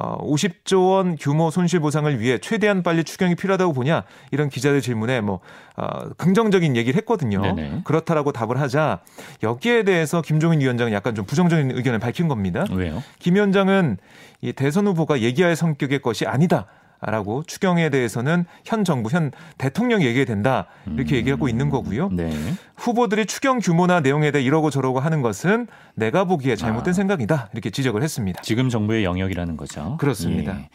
어 0.00 0.16
50조 0.24 0.90
원 0.90 1.16
규모 1.16 1.50
손실 1.50 1.80
보상을 1.80 2.20
위해 2.20 2.38
최대한 2.38 2.84
빨리 2.84 3.02
추경이 3.02 3.34
필요하다고 3.34 3.72
보냐 3.72 4.04
이런 4.30 4.48
기자들 4.48 4.80
질문에 4.80 5.20
뭐 5.20 5.40
어, 5.76 6.10
긍정적인 6.16 6.76
얘기를 6.76 6.96
했거든요. 6.98 7.40
네네. 7.40 7.80
그렇다라고 7.82 8.30
답을 8.30 8.60
하자 8.60 9.00
여기에 9.42 9.82
대해서 9.82 10.22
김종인 10.22 10.60
위원장은 10.60 10.92
약간 10.92 11.16
좀 11.16 11.24
부정적인 11.24 11.72
의견을 11.72 11.98
밝힌 11.98 12.28
겁니다. 12.28 12.64
왜요? 12.70 13.02
김 13.18 13.34
위원장은 13.34 13.98
이 14.40 14.52
대선 14.52 14.86
후보가 14.86 15.20
얘기할 15.20 15.56
성격의 15.56 16.00
것이 16.00 16.26
아니다. 16.26 16.66
라고 17.00 17.44
추경에 17.44 17.90
대해서는 17.90 18.44
현 18.64 18.84
정부, 18.84 19.08
현 19.10 19.30
대통령이 19.56 20.04
얘기해야 20.04 20.24
된다. 20.24 20.66
이렇게 20.86 21.16
얘기하고 21.16 21.48
있는 21.48 21.70
거고요. 21.70 22.08
네. 22.10 22.32
후보들이 22.76 23.26
추경 23.26 23.60
규모나 23.60 24.00
내용에 24.00 24.30
대해 24.32 24.44
이러고 24.44 24.70
저러고 24.70 24.98
하는 24.98 25.22
것은 25.22 25.68
내가 25.94 26.24
보기에 26.24 26.56
잘못된 26.56 26.90
아. 26.90 26.92
생각이다. 26.92 27.50
이렇게 27.52 27.70
지적을 27.70 28.02
했습니다. 28.02 28.42
지금 28.42 28.68
정부의 28.68 29.04
영역이라는 29.04 29.56
거죠. 29.56 29.96
그렇습니다. 29.98 30.58
예. 30.58 30.68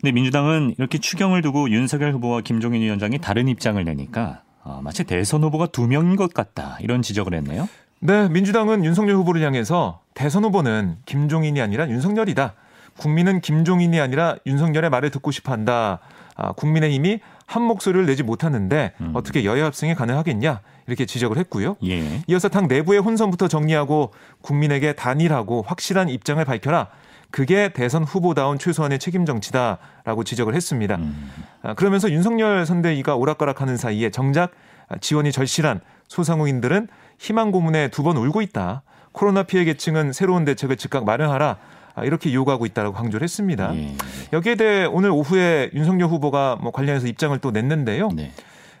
근데 0.00 0.12
민주당은 0.12 0.74
이렇게 0.78 0.98
추경을 0.98 1.42
두고 1.42 1.70
윤석열 1.70 2.12
후보와 2.12 2.42
김종인 2.42 2.82
위원장이 2.82 3.18
다른 3.18 3.48
입장을 3.48 3.82
내니까 3.82 4.42
어, 4.62 4.80
마치 4.82 5.02
대선 5.02 5.42
후보가 5.42 5.66
두 5.68 5.88
명인 5.88 6.14
것 6.14 6.32
같다 6.32 6.78
이런 6.80 7.02
지적을 7.02 7.34
했네요. 7.34 7.68
네, 8.00 8.28
민주당은 8.28 8.84
윤석열 8.84 9.16
후보를 9.16 9.42
향해서 9.42 10.02
대선 10.14 10.44
후보는 10.44 10.98
김종인이 11.04 11.60
아니라 11.60 11.88
윤석열이다. 11.88 12.54
국민은 12.98 13.40
김종인이 13.40 13.98
아니라 14.00 14.36
윤석열의 14.44 14.90
말을 14.90 15.10
듣고 15.10 15.30
싶어 15.30 15.52
한다. 15.52 16.00
아, 16.36 16.52
국민의힘이 16.52 17.20
한 17.46 17.62
목소리를 17.62 18.04
내지 18.06 18.22
못하는데 18.22 18.92
음. 19.00 19.12
어떻게 19.14 19.44
여야 19.44 19.64
합승이 19.64 19.94
가능하겠냐. 19.94 20.60
이렇게 20.86 21.04
지적을 21.06 21.36
했고요. 21.38 21.76
예. 21.84 22.22
이어서 22.28 22.48
당 22.48 22.66
내부의 22.66 23.00
혼선부터 23.00 23.48
정리하고 23.48 24.12
국민에게 24.40 24.94
단일하고 24.94 25.62
확실한 25.66 26.08
입장을 26.08 26.42
밝혀라. 26.44 26.88
그게 27.30 27.68
대선 27.74 28.04
후보다운 28.04 28.58
최소한의 28.58 28.98
책임 28.98 29.26
정치다라고 29.26 30.24
지적을 30.24 30.54
했습니다. 30.54 30.96
음. 30.96 31.30
아, 31.62 31.74
그러면서 31.74 32.10
윤석열 32.10 32.64
선대위가 32.64 33.16
오락가락하는 33.16 33.76
사이에 33.76 34.10
정작 34.10 34.52
지원이 35.00 35.32
절실한 35.32 35.80
소상공인들은 36.08 36.88
희망 37.18 37.50
고문에 37.50 37.88
두 37.88 38.02
번 38.02 38.16
울고 38.16 38.40
있다. 38.42 38.82
코로나 39.12 39.42
피해 39.42 39.64
계층은 39.64 40.12
새로운 40.12 40.44
대책을 40.44 40.76
즉각 40.76 41.04
마련하라. 41.04 41.56
아, 41.98 42.04
이렇게 42.04 42.32
요구하고 42.32 42.66
있다고 42.66 42.92
강조를 42.92 43.24
했습니다. 43.24 43.74
예. 43.74 43.94
여기에 44.32 44.54
대해 44.54 44.84
오늘 44.84 45.10
오후에 45.10 45.70
윤석열 45.74 46.08
후보가 46.08 46.58
뭐 46.60 46.70
관련해서 46.70 47.06
입장을 47.06 47.36
또 47.38 47.50
냈는데요. 47.50 48.10
네. 48.14 48.32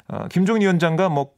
어, 0.08 0.26
김종인 0.28 0.62
위원장과 0.62 1.08
뭐 1.08 1.30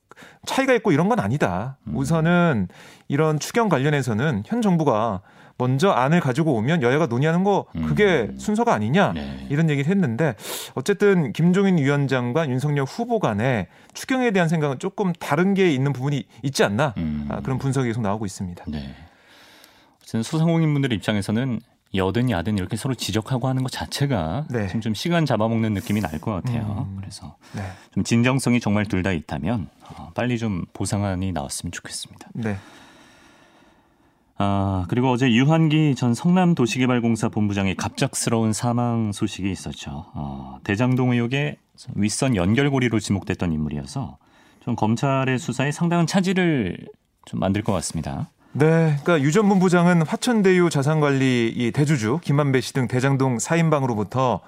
차이가 0.46 0.74
있고 0.74 0.92
이런 0.92 1.08
건 1.08 1.18
아니다. 1.20 1.78
음. 1.84 1.96
우선은 1.96 2.68
이런 3.08 3.38
추경 3.38 3.68
관련해서는 3.68 4.42
현 4.46 4.62
정부가 4.62 5.22
먼저 5.56 5.90
안을 5.90 6.20
가지고 6.20 6.54
오면 6.54 6.80
여야가 6.80 7.06
논의하는 7.06 7.44
거 7.44 7.66
그게 7.86 8.28
음. 8.30 8.38
순서가 8.38 8.72
아니냐 8.72 9.12
네. 9.12 9.46
이런 9.50 9.68
얘기를 9.68 9.90
했는데 9.90 10.34
어쨌든 10.74 11.34
김종인 11.34 11.76
위원장과 11.76 12.48
윤석열 12.48 12.86
후보 12.86 13.18
간에 13.18 13.68
추경에 13.92 14.30
대한 14.30 14.48
생각은 14.48 14.78
조금 14.78 15.12
다른 15.12 15.52
게 15.52 15.70
있는 15.70 15.92
부분이 15.92 16.24
있지 16.42 16.64
않나 16.64 16.94
음. 16.96 17.26
아, 17.28 17.40
그런 17.40 17.58
분석이 17.58 17.88
계속 17.88 18.00
나오고 18.00 18.24
있습니다. 18.24 18.64
네. 18.68 18.94
어쨌든 20.10 20.22
소상공인분들 20.24 20.92
입장에서는 20.92 21.60
여든 21.94 22.30
야든 22.30 22.58
이렇게 22.58 22.76
서로 22.76 22.94
지적하고 22.94 23.46
하는 23.46 23.62
것 23.62 23.70
자체가 23.70 24.46
네. 24.50 24.66
지금 24.66 24.80
좀 24.80 24.94
시간 24.94 25.24
잡아먹는 25.24 25.72
느낌이 25.74 26.00
날 26.00 26.18
것 26.20 26.32
같아요. 26.32 26.86
음. 26.88 26.96
그래서 27.00 27.36
네. 27.54 27.62
좀 27.94 28.02
진정성이 28.02 28.58
정말 28.60 28.86
둘 28.86 29.04
다 29.04 29.12
있다면 29.12 29.68
어, 29.96 30.10
빨리 30.14 30.36
좀 30.38 30.64
보상안이 30.72 31.30
나왔으면 31.32 31.70
좋겠습니다. 31.72 32.28
네. 32.34 32.56
아 34.36 34.84
그리고 34.88 35.10
어제 35.10 35.30
유한기 35.30 35.94
전 35.94 36.12
성남도시개발공사 36.14 37.28
본부장의 37.28 37.76
갑작스러운 37.76 38.52
사망 38.52 39.12
소식이 39.12 39.50
있었죠. 39.50 40.06
어, 40.14 40.58
대장동 40.64 41.12
의혹의 41.12 41.56
윗선 41.94 42.34
연결고리로 42.34 42.98
지목됐던 42.98 43.52
인물이어서 43.52 44.18
좀 44.64 44.74
검찰의 44.74 45.38
수사에 45.38 45.70
상당한 45.70 46.06
차질을 46.06 46.88
좀 47.26 47.38
만들 47.40 47.62
것 47.62 47.72
같습니다. 47.74 48.28
네, 48.52 48.96
그러니까 49.02 49.20
유전 49.20 49.48
본부장은 49.48 50.02
화천대유 50.02 50.70
자산관리 50.70 51.52
이 51.54 51.70
대주주 51.70 52.18
김만배 52.22 52.60
씨 52.60 52.72
등 52.72 52.88
대장동 52.88 53.36
4인방으로부터 53.38 54.40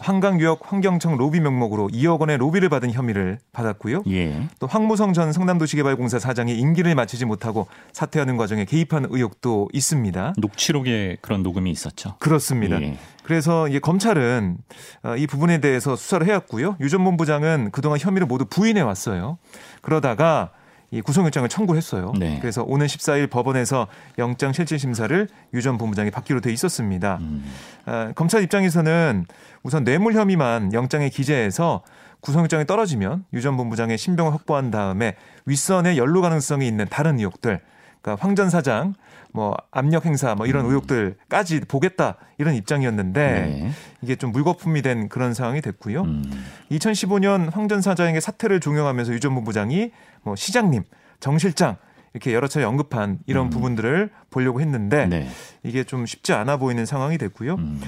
한강유역 0.00 0.60
환경청 0.72 1.16
로비 1.16 1.40
명목으로 1.40 1.88
2억 1.88 2.20
원의 2.20 2.36
로비를 2.38 2.68
받은 2.68 2.92
혐의를 2.92 3.38
받았고요. 3.52 4.04
예. 4.08 4.46
또 4.60 4.68
황무성 4.68 5.12
전 5.12 5.32
성남도시개발공사 5.32 6.20
사장이 6.20 6.56
임기를 6.56 6.94
마치지 6.94 7.24
못하고 7.24 7.66
사퇴하는 7.92 8.36
과정에 8.36 8.64
개입한 8.64 9.06
의혹도 9.10 9.68
있습니다. 9.72 10.34
녹취록에 10.38 11.16
그런 11.20 11.42
녹음이 11.42 11.70
있었죠. 11.72 12.14
그렇습니다. 12.20 12.80
예. 12.80 12.96
그래서 13.24 13.66
이제 13.66 13.80
검찰은 13.80 14.58
어, 15.02 15.16
이 15.16 15.26
부분에 15.26 15.58
대해서 15.58 15.96
수사를 15.96 16.24
해왔고요. 16.26 16.76
유전 16.80 17.02
본부장은 17.02 17.70
그동안 17.72 17.98
혐의를 17.98 18.28
모두 18.28 18.44
부인해 18.44 18.80
왔어요. 18.80 19.38
그러다가 19.82 20.52
이 20.90 21.02
구속영장을 21.02 21.46
청구했어요. 21.48 22.14
네. 22.18 22.38
그래서 22.40 22.62
오는 22.62 22.86
14일 22.86 23.28
법원에서 23.30 23.88
영장 24.18 24.52
실질 24.52 24.78
심사를 24.78 25.28
유 25.52 25.60
전 25.60 25.76
본부장이 25.76 26.10
받기로 26.10 26.40
돼 26.40 26.50
있었습니다. 26.52 27.18
음. 27.20 27.44
아, 27.84 28.12
검찰 28.14 28.42
입장에서는 28.42 29.26
우선 29.62 29.84
뇌물 29.84 30.14
혐의만 30.14 30.72
영장에 30.72 31.08
기재해서 31.10 31.82
구속영장이 32.20 32.66
떨어지면 32.66 33.24
유 33.34 33.40
전 33.42 33.56
본부장의 33.56 33.98
신병을 33.98 34.32
확보한 34.32 34.70
다음에 34.70 35.14
윗선에 35.46 35.96
연루 35.98 36.22
가능성이 36.22 36.66
있는 36.66 36.86
다른 36.88 37.18
의혹들, 37.18 37.60
그러니까 38.08 38.24
황전 38.26 38.50
사장 38.50 38.94
뭐 39.32 39.54
압력 39.70 40.06
행사 40.06 40.34
뭐 40.34 40.46
이런 40.46 40.64
의혹들까지 40.66 41.60
보겠다 41.68 42.16
이런 42.38 42.54
입장이었는데 42.54 43.20
네. 43.20 43.70
이게 44.02 44.16
좀 44.16 44.32
물거품이 44.32 44.80
된 44.82 45.08
그런 45.08 45.34
상황이 45.34 45.60
됐고요. 45.60 46.02
음. 46.02 46.44
2015년 46.70 47.52
황전 47.52 47.82
사장에게 47.82 48.20
사퇴를 48.20 48.60
종용하면서 48.60 49.12
유 49.12 49.18
전 49.20 49.34
본부장이 49.34 49.90
뭐 50.22 50.34
시장님, 50.36 50.84
정 51.20 51.38
실장 51.38 51.76
이렇게 52.14 52.32
여러 52.32 52.48
차례 52.48 52.64
언급한 52.64 53.18
이런 53.26 53.46
음. 53.46 53.50
부분들을 53.50 54.10
보려고 54.30 54.60
했는데 54.60 55.06
네. 55.06 55.28
이게 55.62 55.84
좀 55.84 56.06
쉽지 56.06 56.32
않아 56.32 56.56
보이는 56.56 56.86
상황이 56.86 57.18
됐고요. 57.18 57.54
음. 57.56 57.80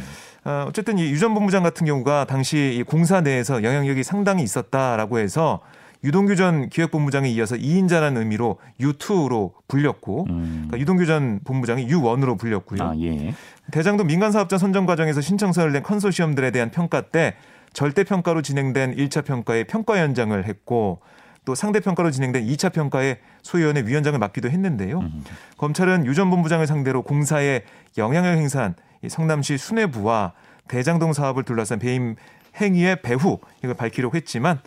어, 0.45 0.65
어쨌든 0.69 0.99
이 0.99 1.11
유 1.11 1.19
전 1.19 1.35
본부장 1.35 1.63
같은 1.63 1.87
경우가 1.87 2.25
당시 2.27 2.77
이 2.79 2.83
공사 2.83 3.21
내에서 3.21 3.63
영향력이 3.63 4.03
상당히 4.03 4.43
있었다라고 4.43 5.19
해서 5.19 5.61
유동규 6.03 6.35
전 6.37 6.69
기획본부장에 6.69 7.29
이어서 7.31 7.57
2인자라는 7.57 8.19
의미로 8.19 8.59
U2로 8.81 9.53
불렸고 9.69 10.27
음. 10.31 10.65
그러니까 10.69 10.79
유동규 10.79 11.07
전 11.07 11.41
본부장이 11.45 11.87
U1으로 11.89 12.39
불렸고요. 12.39 12.83
아, 12.83 12.95
예. 12.99 13.35
대장동 13.71 14.07
민간사업자 14.07 14.57
선정 14.59 14.87
과정에서 14.87 15.21
신청서를 15.21 15.73
낸 15.73 15.83
컨소시엄들에 15.83 16.51
대한 16.53 16.71
평가 16.71 17.03
때 17.03 17.35
절대 17.73 18.03
평가로 18.05 18.43
진행된 18.43 18.97
1차 18.97 19.25
평가에 19.25 19.65
평가 19.65 20.01
연장을 20.01 20.43
했고 20.45 21.01
또 21.45 21.55
상대 21.55 21.81
평가로 21.81 22.11
진행된 22.11 22.47
2차 22.47 22.73
평가에 22.73 23.19
소위원회 23.43 23.83
위원장을 23.83 24.19
맡기도 24.19 24.51
했는데요. 24.51 25.01
음. 25.01 25.25
검찰은 25.59 26.07
유 26.07 26.15
전 26.15 26.31
본부장을 26.31 26.67
상대로 26.67 27.03
공사에 27.03 27.63
영향을 27.99 28.37
행사한 28.39 28.75
성남시 29.09 29.57
수뇌부와 29.59 30.33
대장동 30.69 31.13
사업을 31.13 31.45
둘러싼 31.45 31.79
배임 31.79 32.17
행위의 32.61 33.03
배후 33.03 33.39
이걸 33.63 33.75
밝히려고 33.75 34.17
했지만 34.17 34.61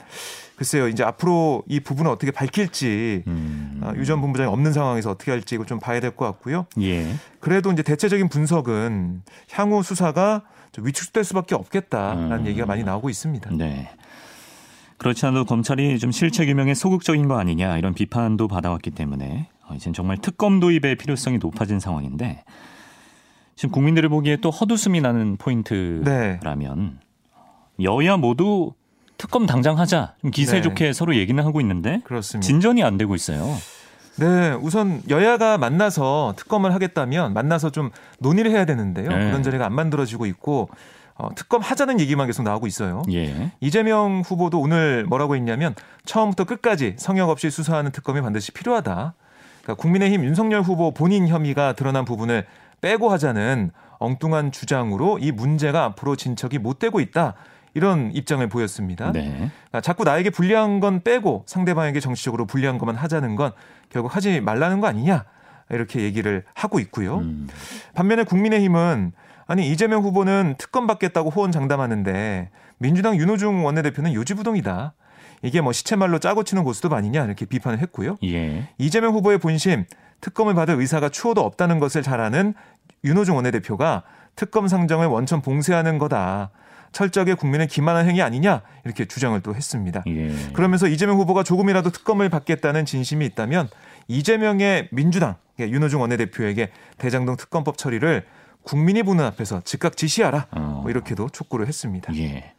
글쎄요 0.64 0.88
이제 0.88 1.04
앞으로 1.04 1.64
이 1.68 1.82
부분을 1.82 2.10
어떻게 2.10 2.32
밝힐지 2.32 3.24
음. 3.28 3.82
어, 3.84 3.92
유전 3.98 4.22
본부장이 4.22 4.50
없는 4.50 4.72
상황에서 4.72 5.12
어떻게 5.12 5.30
할지 5.30 5.56
이거 5.56 5.66
좀 5.66 5.78
봐야 5.78 6.00
될 6.00 6.16
것 6.16 6.26
같고요. 6.26 6.68
예. 6.80 7.16
그래도 7.42 7.70
이제 7.74 7.84
대체적인 7.84 8.30
분석은 8.30 9.24
향후 9.52 9.84
수사가 9.84 10.44
위축될 10.78 11.26
수밖에 11.26 11.56
없겠다라는 11.56 12.40
음. 12.40 12.48
얘기가 12.48 12.66
많이 12.66 12.84
나오고 12.86 13.10
있습니다. 13.10 13.50
네. 13.58 13.90
그렇지 14.98 15.26
않아도 15.26 15.44
검찰이 15.44 16.00
좀 16.00 16.12
실체 16.12 16.46
규명에 16.46 16.74
소극적인 16.74 17.28
거 17.28 17.38
아니냐 17.38 17.78
이런 17.78 17.94
비판도 17.94 18.48
받아왔기 18.48 18.92
때문에 18.92 19.50
어, 19.68 19.74
이젠 19.76 19.92
정말 19.92 20.18
특검 20.18 20.62
도입의 20.62 20.96
필요성이 20.96 21.40
높아진 21.40 21.82
상황인데 21.82 22.44
지금 23.58 23.72
국민들이 23.72 24.08
보기에 24.08 24.38
또 24.38 24.50
헛웃음이 24.50 25.02
나는 25.02 25.36
포인트라면 25.36 26.04
네. 26.08 27.84
여야 27.84 28.16
모두 28.16 28.72
특검 29.24 29.46
당장 29.46 29.80
하자. 29.80 30.16
좀 30.20 30.32
기세 30.32 30.58
네. 30.58 30.62
좋게 30.62 30.92
서로 30.92 31.16
얘기는 31.16 31.42
하고 31.42 31.62
있는데 31.62 32.02
그렇습니다. 32.04 32.46
진전이 32.46 32.84
안 32.84 32.98
되고 32.98 33.16
있어요. 33.16 33.56
네, 34.18 34.52
우선 34.62 35.02
여야가 35.10 35.58
만나서 35.58 36.34
특검을 36.36 36.74
하겠다면 36.74 37.34
만나서 37.34 37.70
좀 37.70 37.90
논의를 38.20 38.52
해야 38.52 38.66
되는데요. 38.66 39.08
네. 39.08 39.16
그런 39.28 39.42
자리가 39.42 39.66
안 39.66 39.74
만들어지고 39.74 40.26
있고 40.26 40.68
어, 41.16 41.30
특검 41.36 41.62
하자는 41.62 42.02
얘기만 42.02 42.28
계속 42.28 42.44
나오고 42.44 42.68
있어요. 42.68 43.02
예. 43.14 43.54
이재명 43.62 44.24
후보도 44.26 44.60
오늘 44.60 45.06
뭐라고 45.06 45.38
했냐면 45.38 45.74
처음부터 46.04 46.44
끝까지 46.44 46.96
성역 46.98 47.30
없이 47.30 47.50
수사하는 47.50 47.92
특검이 47.92 48.20
반드시 48.20 48.52
필요하다. 48.52 49.14
그러니까 49.62 49.82
국민의힘 49.82 50.26
윤석열 50.26 50.64
후보 50.64 50.92
본인 50.92 51.30
혐의가 51.30 51.74
드러난 51.74 52.04
부분을 52.04 52.46
빼고 52.82 53.10
하자는 53.10 53.72
엉뚱한 54.00 54.52
주장으로 54.52 55.18
이 55.20 55.32
문제가 55.32 55.86
앞으로 55.86 56.18
진척이 56.18 56.58
못 56.58 56.78
되고 56.78 57.00
있다. 57.00 57.36
이런 57.74 58.12
입장을 58.14 58.48
보였습니다. 58.50 59.12
네. 59.12 59.30
그러니까 59.32 59.82
자꾸 59.82 60.04
나에게 60.04 60.30
불리한 60.30 60.80
건 60.80 61.02
빼고 61.02 61.44
상대방에게 61.48 62.00
정치적으로 62.00 62.46
불리한 62.46 62.78
것만 62.78 62.96
하자는 62.96 63.36
건 63.36 63.52
결국 63.90 64.16
하지 64.16 64.42
말라는 64.42 64.80
거 64.80 64.88
아니냐 64.88 65.26
이렇게 65.70 66.02
얘기를 66.02 66.44
하고 66.54 66.80
있고요. 66.80 67.20
음. 67.20 67.48
반면에 67.96 68.24
국민의힘은 68.24 69.14
아니 69.48 69.70
이재명 69.70 70.04
후보는 70.04 70.56
특검 70.58 70.88
받겠다고 70.88 71.30
호언장담하는데 71.30 72.50
민주당 72.78 73.18
윤호중 73.18 73.66
원내대표는 73.66 74.14
요지부동이다. 74.14 74.94
이게 75.42 75.60
뭐 75.62 75.74
시체말로 75.74 76.20
짜고 76.20 76.44
치는 76.44 76.64
고스톱 76.64 76.94
아니냐 76.94 77.26
이렇게 77.26 77.46
비판을 77.46 77.80
했고요. 77.80 78.18
예. 78.24 78.70
이재명 78.78 79.14
후보의 79.14 79.40
본심 79.40 79.86
특검을 80.22 80.54
받을 80.54 80.76
의사가 80.80 81.10
추호도 81.10 81.42
없다는 81.42 81.80
것을 81.80 82.02
잘 82.02 82.22
아는 82.22 82.54
윤호중 83.04 83.36
원내대표가 83.36 84.04
특검 84.36 84.68
상정을 84.68 85.08
원천 85.08 85.42
봉쇄하는 85.42 85.98
거다. 85.98 86.52
철저하게 86.94 87.34
국민을 87.34 87.68
기만한 87.68 88.08
행위 88.08 88.22
아니냐 88.22 88.62
이렇게 88.86 89.06
주장을 89.06 89.40
또 89.42 89.54
했습니다. 89.54 90.04
예. 90.08 90.32
그러면서 90.54 90.88
이재명 90.88 91.18
후보가 91.18 91.44
조금이라도 91.44 91.90
특검을 91.90 92.30
받겠다는 92.30 92.86
진심이 92.86 93.26
있다면 93.26 93.68
이재명의 94.08 94.88
민주당 94.92 95.36
윤호중 95.60 96.00
원내대표에게 96.02 96.70
대장동 96.98 97.36
특검법 97.36 97.78
처리를 97.78 98.26
국민이 98.64 99.04
보는 99.04 99.26
앞에서 99.26 99.62
즉각 99.66 99.98
지시하라 99.98 100.48
어. 100.52 100.80
뭐 100.84 100.92
이렇게도 100.92 101.30
촉구를 101.30 101.68
했습니다. 101.68 102.16
예. 102.16 102.54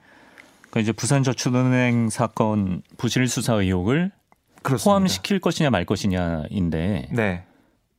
그러니까 0.63 0.81
이제 0.81 0.93
부산저축은행 0.93 2.11
사건 2.11 2.83
부실 2.97 3.29
수사 3.29 3.55
의혹을 3.55 4.11
그렇습니다. 4.63 4.91
포함시킬 4.91 5.41
것이냐 5.41 5.71
말 5.71 5.85
것이냐인데 5.85 7.09
네. 7.13 7.45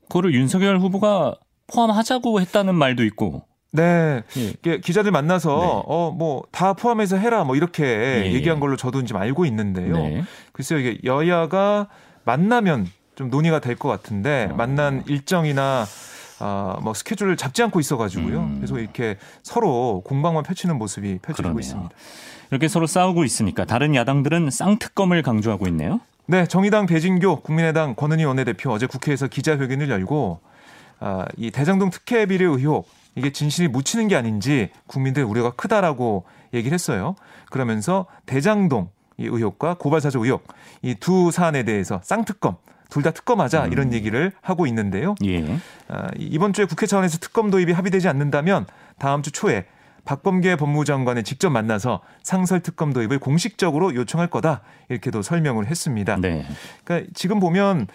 그거를 0.04 0.34
윤석열 0.34 0.80
후보가 0.80 1.36
포함하자고 1.68 2.42
했다는 2.42 2.76
말도 2.76 3.04
있고 3.06 3.44
네. 3.76 4.24
예. 4.66 4.78
기자들 4.80 5.12
만나서 5.12 5.50
네. 5.60 5.66
어뭐 5.86 6.44
다 6.52 6.74
포함해서 6.74 7.18
해라 7.18 7.44
뭐 7.44 7.56
이렇게 7.56 7.84
예. 8.26 8.34
얘기한 8.34 8.60
걸로 8.60 8.76
저도 8.76 9.04
좀 9.06 9.18
알고 9.18 9.46
있는데요. 9.46 9.94
네. 9.98 10.24
글쎄요 10.52 10.80
이게 10.80 10.98
여야가 11.04 11.88
만나면 12.24 12.88
좀 13.16 13.30
논의가 13.30 13.60
될 13.60 13.76
것 13.78 13.90
같은데 13.90 14.50
어. 14.52 14.56
만난 14.56 15.04
일정이나 15.08 15.86
아, 16.40 16.78
뭐 16.82 16.94
스케줄을 16.94 17.38
잡지 17.38 17.64
않고 17.64 17.80
있어가지고요. 17.80 18.40
음. 18.40 18.58
계속 18.62 18.80
이렇게 18.80 19.18
서로 19.42 20.02
공방만 20.06 20.44
펼치는 20.44 20.78
모습이 20.78 21.20
펼쳐지고 21.22 21.36
그러네요. 21.54 21.60
있습니다. 21.62 21.90
이렇게 22.52 22.68
서로 22.68 22.88
싸우고 22.88 23.24
있으니까 23.24 23.64
다른 23.66 23.96
야당들은 23.96 24.50
쌍특검을 24.52 25.24
강조하고 25.24 25.68
있네요. 25.70 26.02
네, 26.28 26.46
정의당 26.46 26.88
배진교 26.88 27.42
국민의당 27.42 27.96
권은희 27.96 28.26
원내대표 28.26 28.72
어제 28.72 28.86
국회에서 28.86 29.28
기자회견을 29.28 29.90
열고 29.90 30.40
아, 31.00 31.26
이 31.38 31.52
대장동 31.52 31.90
특혜 31.92 32.26
비리 32.26 32.44
의혹 32.44 32.88
이게 33.16 33.32
진실이 33.32 33.70
묻히는 33.70 34.08
게 34.08 34.16
아닌지 34.16 34.70
국민들의 34.88 35.28
우려가 35.28 35.52
크다라고 35.52 36.26
얘기를 36.54 36.74
했어요. 36.74 37.16
그러면서 37.50 38.06
대장동 38.26 38.90
이 39.18 39.24
의혹과 39.26 39.76
고발사주 39.76 40.20
의혹 40.20 40.46
이 40.82 40.96
두 40.96 41.32
사안에 41.32 41.64
대해서 41.64 42.02
쌍특검 42.04 42.58
둘 42.90 43.02
다 43.04 43.12
특검하자 43.12 43.66
음. 43.66 43.72
이런 43.72 43.94
얘기를 43.94 44.32
하고 44.42 44.68
있는데요. 44.68 45.16
예. 45.26 45.58
아, 45.88 46.08
이번 46.18 46.54
주에 46.54 46.66
국회 46.66 46.86
차원에서 46.86 47.18
특검 47.20 47.50
도입이 47.50 47.72
합의되지 47.72 48.08
않는다면 48.08 48.66
다음 49.00 49.22
주 49.22 49.32
초에 49.32 49.66
박범계 50.06 50.56
법무장관을 50.58 51.24
직접 51.24 51.50
만나서 51.50 52.02
상설 52.22 52.60
특검 52.60 52.94
도입을 52.94 53.18
공식적으로 53.20 53.96
요청할 53.96 54.28
거다 54.28 54.62
이렇게도 54.90 55.24
설명을 55.24 55.66
했습니다. 55.66 56.18
네. 56.22 56.46
그러니까 56.84 57.10
지금 57.16 57.40
보면 57.40 57.88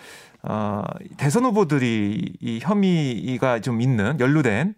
어, 0.42 0.82
대선 1.16 1.44
후보들이 1.44 2.36
이 2.40 2.58
혐의가 2.62 3.60
좀 3.60 3.80
있는 3.80 4.18
연루된 4.20 4.74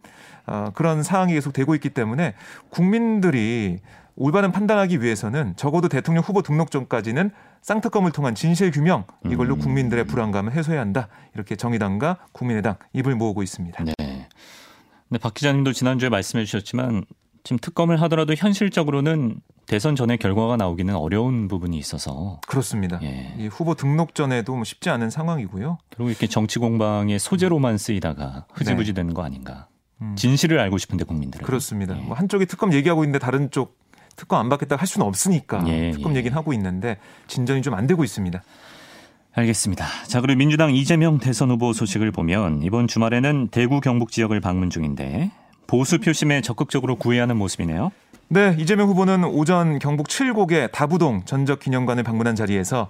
어, 0.47 0.71
그런 0.75 1.03
상황이 1.03 1.35
계속 1.35 1.53
되고 1.53 1.75
있기 1.75 1.91
때문에 1.91 2.35
국민들이 2.71 3.79
올바른 4.17 4.53
판단하기 4.53 5.01
위해서는 5.01 5.55
적어도 5.57 5.89
대통령 5.89 6.23
후보 6.23 6.43
등록 6.43 6.71
전까지는 6.71 7.31
쌍특검을 7.63 8.13
통한 8.13 8.35
진실 8.35 8.71
규명 8.71 9.05
이걸로 9.31 9.55
음. 9.55 9.61
국민들의 9.61 10.05
불안감을 10.05 10.53
해소해야 10.53 10.81
한다. 10.81 11.09
이렇게 11.35 11.57
정의당과 11.57 12.19
국민의당 12.33 12.77
입을 12.93 13.15
모으고 13.15 13.43
있습니다. 13.43 13.85
네. 13.85 13.95
근데 15.09 15.19
박 15.21 15.35
기자님도 15.35 15.73
지난주에 15.73 16.09
말씀해 16.09 16.45
주셨지만 16.45 17.05
지금 17.45 17.59
특검을 17.59 18.01
하더라도 18.03 18.35
현실적으로는 18.35 19.37
대선 19.67 19.97
전에 19.97 20.17
결과가 20.17 20.57
나오기는 20.57 20.95
어려운 20.95 21.49
부분이 21.49 21.79
있어서 21.79 22.41
그렇습니다. 22.47 22.99
예. 23.03 23.35
이 23.39 23.47
후보 23.47 23.75
등록 23.75 24.15
전에도 24.15 24.55
뭐 24.55 24.65
쉽지 24.65 24.91
않은 24.91 25.09
상황이고요. 25.11 25.79
그리고 25.91 26.11
이렇게 26.11 26.27
정치 26.27 26.59
공방의 26.59 27.19
소재로만 27.19 27.79
쓰이다가 27.79 28.47
흐지부지 28.53 28.93
되는 28.93 29.15
거 29.15 29.23
아닌가. 29.23 29.69
음. 30.01 30.15
진실을 30.17 30.59
알고 30.59 30.79
싶은데 30.79 31.05
국민들은 31.05 31.47
그렇습니다. 31.47 31.97
예. 31.97 32.03
뭐 32.03 32.17
한쪽이 32.17 32.47
특검 32.47 32.73
얘기하고 32.73 33.05
있는데 33.05 33.19
다른 33.19 33.51
쪽 33.51 33.79
특검 34.17 34.41
안 34.41 34.49
받겠다 34.49 34.77
할 34.77 34.87
수는 34.87 35.07
없으니까 35.07 35.65
예, 35.69 35.93
특검 35.93 36.13
예. 36.13 36.19
얘기는 36.19 36.37
하고 36.37 36.53
있는데 36.53 36.99
진전이 37.29 37.63
좀 37.63 37.73
안 37.75 37.87
되고 37.87 38.05
있습니다. 38.05 38.43
알겠습니다. 39.35 39.87
자, 40.09 40.21
그리고 40.21 40.37
민주당 40.39 40.75
이재명 40.75 41.19
대선 41.19 41.51
후보 41.51 41.73
소식을 41.73 42.11
보면 42.11 42.63
이번 42.63 42.87
주말에는 42.87 43.49
대구 43.49 43.81
경북 43.81 44.11
지역을 44.13 44.41
방문 44.41 44.69
중인데 44.69 45.31
보수 45.67 45.99
표심에 46.01 46.43
적극적으로 46.43 46.97
구애하는 46.97 47.39
모습이네요. 47.39 47.91
네, 48.29 48.57
이재명 48.59 48.89
후보는 48.89 49.25
오전 49.25 49.79
경북 49.79 50.09
칠곡의 50.09 50.71
다부동 50.73 51.25
전적 51.25 51.61
기념관을 51.61 52.03
방문한 52.03 52.35
자리에서 52.35 52.89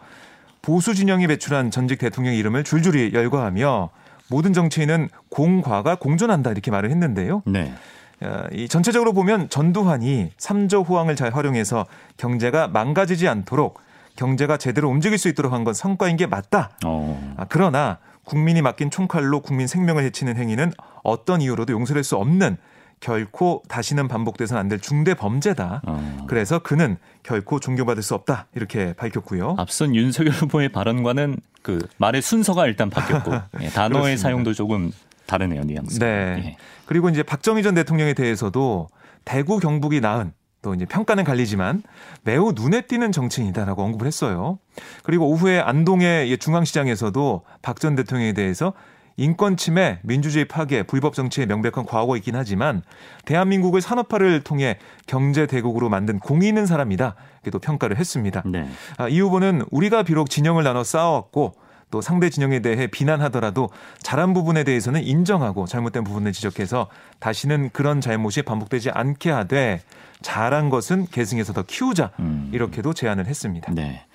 보수 0.63 0.95
진영이 0.95 1.27
배출한 1.27 1.71
전직 1.73 1.99
대통령 1.99 2.35
이름을 2.35 2.63
줄줄이 2.63 3.11
열거하며 3.13 3.91
모든 4.29 4.53
정치인은 4.53 5.09
공과가 5.31 5.97
공존한다 5.97 6.53
이렇게 6.53 6.71
말을 6.71 6.91
했는데요. 6.91 7.43
네. 7.47 7.75
어, 8.21 8.45
이 8.53 8.69
전체적으로 8.69 9.13
보면 9.13 9.49
전두환이 9.49 10.31
3조 10.39 10.87
후황을 10.87 11.17
잘 11.17 11.35
활용해서 11.35 11.87
경제가 12.19 12.69
망가지지 12.69 13.27
않도록 13.27 13.81
경제가 14.15 14.59
제대로 14.59 14.89
움직일 14.89 15.19
수 15.19 15.29
있도록 15.29 15.53
한 15.53 15.65
건 15.65 15.75
성과인 15.75 16.17
게 16.17 16.27
맞다. 16.27 16.71
어. 16.85 17.35
아, 17.37 17.47
그러나 17.49 17.99
국민이 18.25 18.63
맡긴 18.63 18.91
총칼로 18.91 19.41
국민 19.41 19.67
생명을 19.67 20.05
해치는 20.05 20.37
행위는 20.37 20.73
어떤 21.03 21.41
이유로도 21.41 21.73
용서될 21.73 22.05
수 22.05 22.17
없는 22.17 22.59
결코 23.03 23.63
다시는 23.69 24.07
반복돼서는 24.09 24.61
안 24.61 24.69
될 24.69 24.79
중대 24.81 25.13
범죄다. 25.15 25.83
어. 25.85 26.25
그래서 26.29 26.61
그는 26.61 26.97
결코 27.23 27.59
존경받을 27.61 28.03
수 28.03 28.15
없다. 28.15 28.47
이렇게 28.55 28.93
밝혔고요. 28.95 29.57
앞선 29.59 29.95
윤석열 29.95 30.33
후보의 30.33 30.71
발언과는 30.71 31.37
그 31.63 31.87
말의 31.99 32.23
순서가 32.23 32.67
일단 32.67 32.89
바뀌었고 32.91 33.33
예, 33.61 33.69
단어의 33.69 34.17
사용도 34.17 34.55
조금 34.55 34.93
다르네요, 35.27 35.65
뉘앙스. 35.65 35.99
네. 35.99 36.07
예. 36.45 36.57
그리고 36.87 37.09
이제 37.09 37.23
박정희 37.23 37.63
전 37.63 37.75
대통령에 37.75 38.15
대해서도 38.15 38.89
대구 39.25 39.59
경북이 39.59 40.01
낳은 40.01 40.33
또 40.63 40.75
이제 40.75 40.85
평가는 40.85 41.25
갈리지만 41.25 41.83
매우 42.23 42.53
눈에 42.55 42.83
띄는 42.83 43.11
정치인이다라고 43.11 43.83
언급을 43.83 44.07
했어요. 44.07 44.59
그리고 45.03 45.29
오후에 45.29 45.59
안동의 45.61 46.39
중앙시장에서도 46.39 47.43
박 47.63 47.81
전 47.81 47.97
대통령에 47.97 48.33
대해서 48.33 48.73
인권 49.17 49.57
침해, 49.57 49.99
민주주의 50.03 50.45
파괴, 50.45 50.83
불법 50.83 51.15
정치의 51.15 51.47
명백한 51.47 51.85
과거가 51.87 52.17
있긴 52.17 52.37
하지만 52.37 52.83
대한민국을 53.25 53.81
산업화를 53.81 54.43
통해 54.43 54.79
경제 55.07 55.47
대국으로 55.47 55.89
만든 55.89 56.19
공이 56.19 56.47
있는 56.49 56.67
사람이다. 56.67 57.15
이렇게 57.43 57.51
또 57.51 57.59
평가를 57.59 57.97
했습니다. 57.97 58.43
네. 58.47 58.69
아, 58.97 59.09
이 59.09 59.21
후보는 59.21 59.65
우리가 59.71 60.03
비록 60.03 60.31
진영을 60.31 60.65
나눠 60.65 60.85
싸웠고 60.85 61.55
또 61.91 62.01
상대 62.01 62.31
진영에 62.31 62.61
대해 62.61 62.87
비난하더라도 62.87 63.69
잘한 64.01 64.33
부분에 64.33 64.65
대해서는 64.65 65.05
인정하고 65.05 65.67
잘못된 65.67 66.05
부분을 66.05 66.33
지적해서 66.33 66.89
다시는 67.21 67.71
그런 67.73 68.01
잘못이 68.01 68.43
반복되지 68.43 68.91
않게 68.91 69.31
하되 69.31 69.83
잘한 70.23 70.71
것은 70.71 71.07
계승해서 71.07 71.53
더 71.53 71.63
키우자 71.63 72.11
음. 72.19 72.51
이렇게도 72.53 72.95
제안을 72.95 73.27
했습니다. 73.27 73.73
네. 73.75 74.07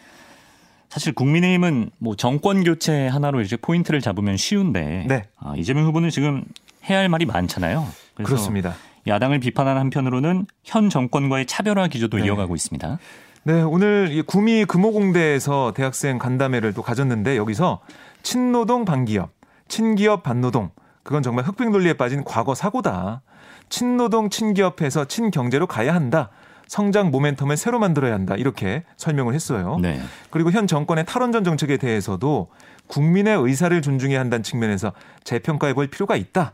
사실 0.89 1.13
국민의힘은 1.13 1.91
뭐 1.97 2.15
정권 2.15 2.63
교체 2.63 3.08
하나로 3.08 3.41
이제 3.41 3.58
포인트를 3.58 4.02
잡으면 4.02 4.38
쉬운데 4.38 5.06
네. 5.08 5.23
아, 5.38 5.54
이재명 5.58 5.86
후보는 5.86 6.10
지금 6.10 6.43
해야 6.89 7.00
할 7.00 7.10
말이 7.10 7.26
많잖아요. 7.26 7.88
그렇습니다. 8.15 8.73
야당을 9.06 9.39
비판하는 9.39 9.80
한편으로는 9.82 10.47
현 10.63 10.89
정권과의 10.89 11.45
차별화 11.45 11.88
기조도 11.88 12.17
네. 12.17 12.26
이어가고 12.26 12.56
있습니다. 12.56 13.00
네, 13.43 13.62
오늘 13.62 14.23
구미 14.26 14.65
금호공대에서 14.65 15.73
대학생 15.73 16.17
간담회를 16.17 16.73
또 16.73 16.82
가졌는데 16.82 17.38
여기서 17.38 17.80
친노동 18.23 18.84
반기업, 18.84 19.32
친기업 19.69 20.23
반노동 20.23 20.71
그건 21.04 21.23
정말 21.23 21.45
흑백 21.45 21.69
논리에 21.69 21.93
빠진 21.93 22.26
과거 22.26 22.54
사고다. 22.54 23.21
친노동 23.69 24.30
친기업에서 24.30 25.06
친경제로 25.06 25.65
가야 25.65 25.95
한다. 25.95 26.30
성장 26.67 27.12
모멘텀을 27.12 27.56
새로 27.56 27.80
만들어야 27.80 28.13
한다. 28.13 28.36
이렇게 28.36 28.84
설명을 28.97 29.34
했어요. 29.34 29.77
네. 29.82 29.99
그리고 30.30 30.51
현 30.51 30.67
정권의 30.67 31.06
탈원전 31.06 31.43
정책에 31.43 31.77
대해서도 31.77 32.49
국민의 32.88 33.38
의사를 33.38 33.82
존중해야 33.82 34.19
한다는 34.19 34.43
측면에서 34.43 34.93
재평가해 35.23 35.73
볼 35.73 35.88
필요가 35.88 36.15
있다. 36.15 36.53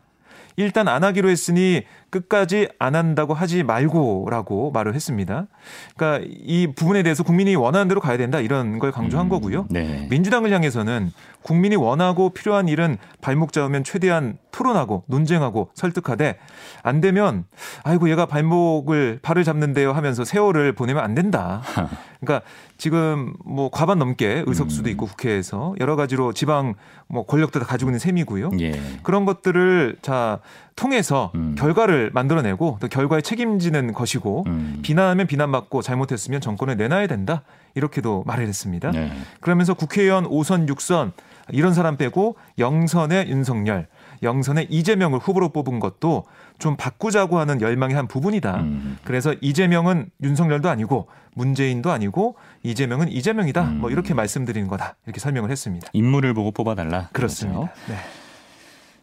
일단 0.55 0.87
안 0.87 1.03
하기로 1.03 1.29
했으니 1.29 1.83
끝까지 2.13 2.69
안 2.77 2.95
한다고 2.95 3.33
하지 3.33 3.63
말고라고 3.63 4.71
말을 4.71 4.93
했습니다. 4.93 5.47
그러니까 5.95 6.27
이 6.29 6.67
부분에 6.67 7.01
대해서 7.01 7.23
국민이 7.23 7.55
원하는 7.55 7.87
대로 7.87 7.99
가야 7.99 8.17
된다 8.17 8.39
이런 8.39 8.77
걸 8.77 8.91
강조한 8.91 9.25
음, 9.25 9.29
거고요. 9.29 9.65
네. 9.71 10.07
민주당을 10.11 10.51
향해서는 10.51 11.11
국민이 11.41 11.75
원하고 11.75 12.29
필요한 12.29 12.67
일은 12.67 12.97
발목 13.19 13.51
잡으면 13.51 13.83
최대한 13.83 14.37
토론하고 14.51 15.03
논쟁하고 15.07 15.69
설득하되 15.73 16.37
안 16.83 17.01
되면 17.01 17.45
아이고 17.83 18.09
얘가 18.09 18.27
발목을 18.27 19.19
발을 19.23 19.43
잡는데요 19.43 19.91
하면서 19.91 20.23
세월을 20.23 20.73
보내면 20.73 21.03
안 21.03 21.15
된다. 21.15 21.63
그러니까 22.21 22.47
지금 22.77 23.33
뭐 23.43 23.69
과반 23.71 23.97
넘게 23.97 24.43
의석수도 24.45 24.89
음. 24.89 24.91
있고 24.91 25.07
국회에서 25.07 25.75
여러 25.79 25.95
가지로 25.95 26.31
지방 26.33 26.75
뭐 27.07 27.25
권력도 27.25 27.59
다 27.59 27.65
가지고 27.65 27.89
있는 27.89 27.99
셈이고요. 27.99 28.51
예. 28.59 28.79
그런 29.03 29.25
것들을 29.25 29.97
자 30.01 30.39
통해서 30.75 31.31
음. 31.35 31.55
결과를 31.57 32.11
만들어내고 32.13 32.77
또 32.79 32.87
결과에 32.87 33.21
책임지는 33.21 33.93
것이고 33.93 34.43
음. 34.47 34.79
비난하면 34.81 35.27
비난받고 35.27 35.81
잘못했으면 35.81 36.41
정권을 36.41 36.77
내놔야 36.77 37.07
된다 37.07 37.43
이렇게도 37.75 38.23
말을 38.25 38.47
했습니다. 38.47 38.91
네. 38.91 39.11
그러면서 39.39 39.73
국회의원 39.73 40.25
5선 40.27 40.69
6선 40.69 41.11
이런 41.49 41.73
사람 41.73 41.97
빼고 41.97 42.35
영선의 42.57 43.29
윤석열, 43.29 43.87
영선의 44.21 44.67
이재명을 44.69 45.19
후보로 45.19 45.49
뽑은 45.49 45.79
것도 45.79 46.23
좀 46.57 46.77
바꾸자고 46.77 47.37
하는 47.37 47.59
열망의 47.59 47.95
한 47.95 48.07
부분이다. 48.07 48.55
음. 48.61 48.97
그래서 49.03 49.33
이재명은 49.41 50.09
윤석열도 50.21 50.69
아니고 50.69 51.07
문재인도 51.33 51.91
아니고 51.91 52.35
이재명은 52.63 53.09
이재명이다. 53.09 53.61
음. 53.63 53.79
뭐 53.79 53.89
이렇게 53.89 54.13
말씀드리는 54.13 54.67
거다. 54.67 54.95
이렇게 55.05 55.19
설명을 55.19 55.51
했습니다. 55.51 55.89
인물을 55.91 56.33
보고 56.33 56.51
뽑아달라. 56.51 57.09
그렇습니다. 57.11 57.59
그렇죠? 57.59 57.73
네. 57.87 57.95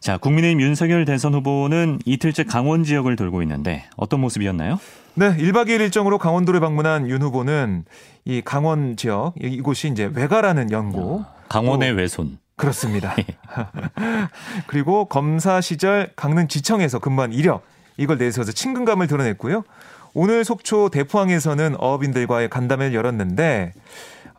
자, 0.01 0.17
국민의힘 0.17 0.63
윤석열 0.63 1.05
대선 1.05 1.35
후보는 1.35 1.99
이틀째 2.07 2.45
강원 2.45 2.85
지역을 2.85 3.17
돌고 3.17 3.43
있는데 3.43 3.85
어떤 3.97 4.21
모습이었나요? 4.21 4.81
네, 5.15 5.37
1박 5.37 5.67
2일 5.67 5.81
일정으로 5.81 6.17
강원도를 6.17 6.59
방문한 6.59 7.11
윤 7.11 7.21
후보는 7.21 7.85
이 8.25 8.41
강원 8.43 8.97
지역 8.97 9.35
이곳이 9.39 9.89
이제 9.89 10.11
외가라는 10.11 10.71
연고 10.71 11.27
아, 11.27 11.35
강원의 11.51 11.93
외손 11.93 12.39
그렇습니다. 12.57 13.15
예. 13.19 13.25
그리고 14.67 15.05
검사 15.05 15.61
시절 15.61 16.11
강릉지청에서 16.17 16.99
근무한 16.99 17.35
이력 17.35 17.63
이걸 17.99 18.17
내세워서 18.17 18.53
친근감을 18.53 19.07
드러냈고요. 19.07 19.65
오늘 20.15 20.45
속초 20.45 20.89
대포항에서는 20.89 21.77
어업인들과의 21.79 22.49
간담회를 22.49 22.95
열었는데 22.95 23.75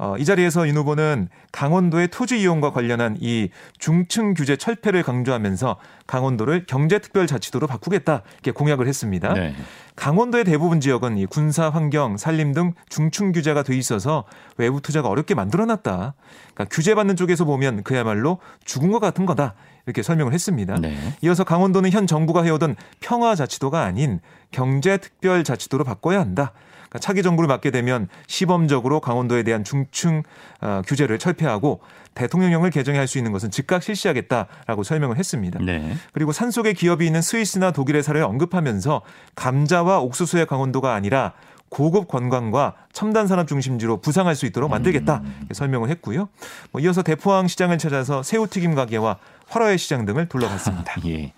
어, 0.02 0.18
이 0.18 0.26
자리에서 0.26 0.68
윤 0.68 0.78
후보는 0.78 1.30
강원도의 1.52 2.08
토지 2.08 2.42
이용과 2.42 2.72
관련한 2.72 3.18
이 3.20 3.50
중층 3.78 4.34
규제 4.34 4.56
철폐를 4.56 5.04
강조하면서 5.04 5.78
강원도를 6.08 6.66
경제특별자치도로 6.66 7.68
바꾸겠다 7.68 8.24
이렇게 8.34 8.50
공약을 8.50 8.88
했습니다. 8.88 9.32
네. 9.36 9.54
강원도의 9.96 10.44
대부분 10.44 10.80
지역은 10.80 11.20
이 11.20 11.28
군사 11.28 11.70
환경, 11.70 12.18
산림 12.18 12.54
등 12.54 12.74
중층 12.90 13.32
규제가 13.32 13.62
돼 13.62 13.78
있어서 13.78 14.24
외부 14.58 14.82
투자가 14.82 15.08
어렵게 15.08 15.36
만들어놨다. 15.36 16.16
그러니까 16.56 16.66
규제받는 16.76 17.16
쪽에서 17.16 17.46
보면 17.46 17.84
그야말로 17.84 18.40
죽은 18.66 18.92
것 18.92 19.00
같은 19.00 19.28
거다. 19.28 19.54
이렇게 19.86 20.02
설명을 20.02 20.34
했습니다. 20.34 20.78
네. 20.82 20.98
이어서 21.22 21.44
강원도는 21.44 21.92
현 21.92 22.08
정부가 22.08 22.42
해오던 22.42 22.76
평화자치도가 23.02 23.84
아닌 23.84 24.20
경제특별자치도로 24.50 25.84
바꿔야 25.84 26.22
한다. 26.22 26.54
그러니까 26.92 27.00
차기 27.00 27.24
정부를 27.24 27.48
맡게 27.48 27.72
되면 27.72 28.10
시범적으로 28.28 29.00
강원도에 29.00 29.44
대한 29.44 29.64
중층 29.64 30.24
어, 30.60 30.82
규제를 30.86 31.20
철폐하고 31.20 31.80
대통령령을 32.16 32.70
개정할 32.70 33.08
수 33.08 33.18
있는 33.18 33.32
것은 33.32 33.50
즉각 33.50 33.82
실시하겠다라고 33.82 34.84
설명을 34.84 35.18
했습니다. 35.18 35.60
네. 35.64 35.96
그리고 36.12 36.34
산속에 36.34 36.74
기업이 36.74 37.06
있는 37.06 37.22
스위스나 37.22 37.72
독일의 37.72 38.04
사례를 38.04 38.26
언급하면서 38.26 39.02
감자와 39.36 40.02
옥수수의 40.02 40.46
강원도가 40.46 40.94
아니라 40.94 41.32
고급 41.70 42.10
관광과 42.10 42.76
첨단 42.92 43.28
산업 43.28 43.48
중심지로 43.48 44.02
부상할 44.02 44.36
수 44.36 44.46
있도록 44.46 44.70
만들겠다 44.70 45.22
음. 45.24 45.48
설명을 45.54 45.90
했고요. 45.92 46.28
뭐 46.72 46.82
이어서 46.82 47.02
대포항 47.02 47.48
시장을 47.48 47.78
찾아서 47.78 48.24
새우튀김 48.24 48.76
가게와 48.76 49.20
화로회 49.48 49.78
시장 49.78 50.06
등을 50.06 50.28
둘러봤습니다. 50.28 50.96
예. 51.08 51.32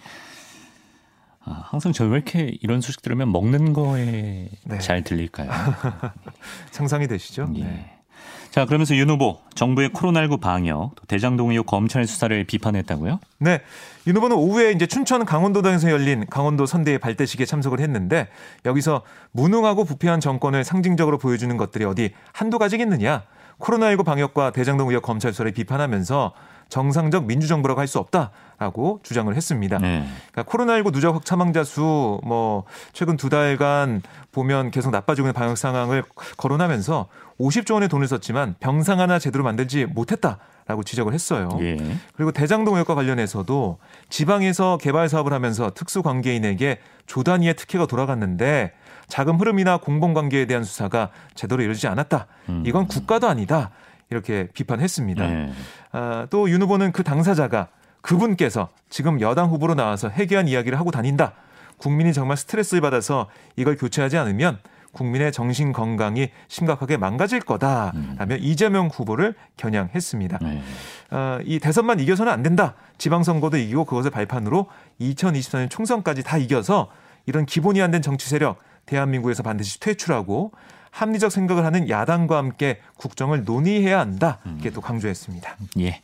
아, 1.46 1.64
항상 1.66 1.92
저희 1.92 2.10
왜 2.10 2.16
이렇게 2.16 2.58
이런 2.62 2.82
소식 2.82 3.02
들으면 3.02 3.32
먹는 3.32 3.74
거에 3.74 4.50
네. 4.66 4.80
잘 4.80 5.04
들릴까요? 5.04 5.50
상상이 6.72 7.08
되시죠? 7.08 7.50
예. 7.56 7.64
네. 7.64 7.90
자, 8.50 8.66
그러면서 8.66 8.96
윤 8.96 9.10
후보 9.10 9.40
정부의 9.56 9.90
코로나19 9.90 10.40
방역, 10.40 10.92
대장동 11.08 11.50
의혹 11.50 11.66
검찰 11.66 12.06
수사를 12.06 12.44
비판했다고요? 12.44 13.20
네. 13.40 13.62
윤 14.06 14.16
후보는 14.16 14.38
오후에 14.38 14.72
이제 14.72 14.86
춘천 14.86 15.26
강원도당에서 15.26 15.90
열린 15.90 16.26
강원도 16.30 16.66
선대의 16.66 17.00
발대식에 17.00 17.46
참석을 17.46 17.80
했는데 17.80 18.28
여기서 18.64 19.02
무능하고 19.32 19.86
부패한 19.86 20.20
정권을 20.20 20.64
상징적으로 20.64 21.18
보여주는 21.18 21.58
것들이 21.58 21.84
어디 21.84 22.12
한두 22.32 22.60
가지겠느냐? 22.60 23.24
코로나19 23.60 24.06
방역과 24.06 24.52
대장동 24.52 24.90
의혹 24.90 25.04
검찰 25.04 25.32
수사를 25.32 25.52
비판하면서 25.52 26.34
정상적 26.70 27.26
민주정부라고 27.26 27.80
할 27.80 27.88
수 27.88 28.00
없다라고 28.00 29.00
주장을 29.04 29.34
했습니다. 29.36 29.78
네. 29.78 30.06
그러니까 30.32 30.52
코로나19 30.52 30.92
누적 30.94 31.14
확사망자 31.16 31.64
수 31.64 31.82
뭐 32.24 32.64
최근 32.94 33.18
두 33.18 33.30
달간 33.30 34.02
보면 34.32 34.72
계속 34.72 34.92
나빠지고 34.92 35.28
있는 35.28 35.34
방역 35.34 35.58
상황을 35.58 36.04
거론하면서 36.38 37.08
50조 37.40 37.74
원의 37.76 37.90
돈을 37.90 38.08
썼지만 38.08 38.56
병상 38.60 39.00
하나 39.00 39.20
제대로 39.20 39.44
만들지 39.44 39.86
못했다. 39.86 40.40
라고 40.66 40.82
지적을 40.82 41.14
했어요. 41.14 41.50
예. 41.60 41.76
그리고 42.16 42.32
대장동 42.32 42.76
의혹과 42.76 42.96
관련해서도 42.96 43.80
지방에서 44.10 44.78
개발 44.78 45.10
사업을 45.10 45.34
하면서 45.34 45.70
특수 45.72 46.02
관계인에게 46.02 46.80
조 47.06 47.22
단위의 47.22 47.56
특혜가 47.56 47.86
돌아갔는데 47.86 48.72
자금 49.10 49.38
흐름이나 49.42 49.78
공범 49.78 50.14
관계에 50.14 50.46
대한 50.46 50.64
수사가 50.64 51.10
제대로 51.36 51.62
이루어지지 51.62 51.88
않았다. 51.88 52.28
음. 52.48 52.64
이건 52.66 52.88
국가도 52.88 53.28
아니다. 53.28 53.72
이렇게 54.10 54.48
비판했습니다. 54.54 55.28
네. 55.28 55.54
아, 55.92 56.28
또윤 56.30 56.62
후보는 56.62 56.92
그 56.92 57.04
당사자가 57.04 57.68
그분께서 58.02 58.70
지금 58.90 59.22
여당 59.22 59.50
후보로 59.50 59.76
나와서 59.76 60.10
해괴한 60.10 60.48
이야기를 60.48 60.78
하고 60.80 60.92
다닌다. 60.92 61.34
국민이 61.78 62.14
정말 62.14 62.38
스트레스를 62.38 62.82
받아서 62.82 63.30
이걸 63.56 63.76
교체하지 63.76 64.18
않으면 64.18 64.60
국민의 64.92 65.32
정신 65.32 65.74
건강이 65.74 66.30
심각하게 66.48 66.98
망가질 66.98 67.40
거다라며 67.42 68.36
음. 68.36 68.38
이재명 68.40 68.88
후보를 68.88 69.34
겨냥했습니다. 69.58 70.40
네. 70.42 70.62
어, 71.12 71.40
이 71.44 71.60
대선만 71.60 72.00
이겨서는 72.00 72.32
안 72.32 72.44
된다. 72.44 72.76
지방선거도 73.00 73.58
이기고 73.58 73.86
그것을 73.86 74.12
발판으로 74.12 74.68
2024년 75.02 75.70
총선까지 75.70 76.24
다 76.24 76.38
이겨서 76.38 76.90
이런 77.26 77.46
기본이 77.46 77.82
안 77.82 77.92
된 77.92 78.02
정치 78.02 78.30
세력 78.30 78.60
대한민국에서 78.86 79.44
반드시 79.44 79.80
퇴출하고 79.80 80.52
합리적 80.94 81.32
생각을 81.32 81.66
하는 81.66 81.90
야당과 81.90 82.38
함께 82.38 82.80
국정을 82.98 83.44
논의해야 83.44 84.00
한다. 84.00 84.40
이렇게 84.46 84.70
또 84.70 84.80
강조했습니다. 84.80 85.58
예. 85.80 86.02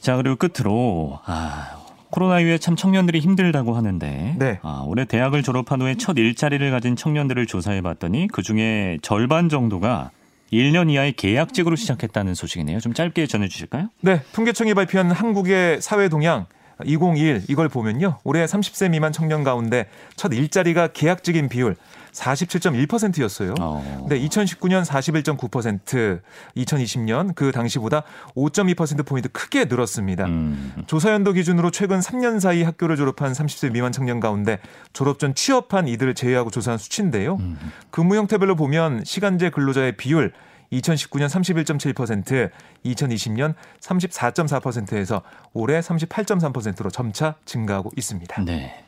자 0.00 0.16
그리고 0.16 0.36
끝으로 0.36 1.18
아, 1.24 1.78
코로나 2.10 2.38
이후에 2.40 2.58
참 2.58 2.76
청년들이 2.76 3.20
힘들다고 3.20 3.74
하는데 3.74 4.36
네. 4.38 4.60
아, 4.62 4.84
올해 4.86 5.06
대학을 5.06 5.42
졸업한 5.42 5.80
후에 5.80 5.96
첫 5.96 6.18
일자리를 6.18 6.70
가진 6.70 6.94
청년들을 6.94 7.46
조사해 7.46 7.80
봤더니 7.80 8.28
그 8.28 8.42
중에 8.42 8.98
절반 9.00 9.48
정도가 9.48 10.10
1년 10.52 10.90
이하의 10.90 11.14
계약직으로 11.14 11.74
시작했다는 11.74 12.34
소식이네요. 12.34 12.78
좀 12.80 12.92
짧게 12.94 13.26
전해 13.26 13.48
주실까요? 13.48 13.88
네, 14.00 14.22
통계청이 14.32 14.74
발표한 14.74 15.10
한국의 15.10 15.80
사회 15.80 16.08
동향 16.08 16.46
2021 16.84 17.44
이걸 17.48 17.68
보면요. 17.68 18.18
올해 18.24 18.44
30세 18.44 18.90
미만 18.90 19.12
청년 19.12 19.44
가운데 19.44 19.86
첫 20.16 20.32
일자리가 20.32 20.88
계약직인 20.88 21.48
비율 21.48 21.76
47.1%였어요. 22.12 23.54
어. 23.60 24.06
네, 24.08 24.18
2019년 24.20 24.84
41.9%, 24.84 26.20
2020년 26.56 27.34
그 27.34 27.52
당시보다 27.52 28.04
5.2%포인트 28.34 29.28
크게 29.30 29.66
늘었습니다. 29.66 30.24
음. 30.24 30.72
조사 30.86 31.12
연도 31.12 31.32
기준으로 31.32 31.70
최근 31.70 32.00
3년 32.00 32.40
사이 32.40 32.62
학교를 32.62 32.96
졸업한 32.96 33.32
30세 33.32 33.70
미만 33.72 33.92
청년 33.92 34.20
가운데 34.20 34.58
졸업 34.92 35.18
전 35.18 35.34
취업한 35.34 35.88
이들을 35.88 36.14
제외하고 36.14 36.50
조사한 36.50 36.78
수치인데요. 36.78 37.36
음. 37.36 37.58
근무 37.90 38.16
형태별로 38.16 38.56
보면 38.56 39.04
시간제 39.04 39.50
근로자의 39.50 39.96
비율 39.96 40.32
2019년 40.72 41.28
31.7%, 41.28 42.50
2020년 42.84 43.54
34.4%에서 43.80 45.22
올해 45.52 45.80
38.3%로 45.80 46.90
점차 46.90 47.34
증가하고 47.44 47.90
있습니다. 47.96 48.44
네. 48.44 48.84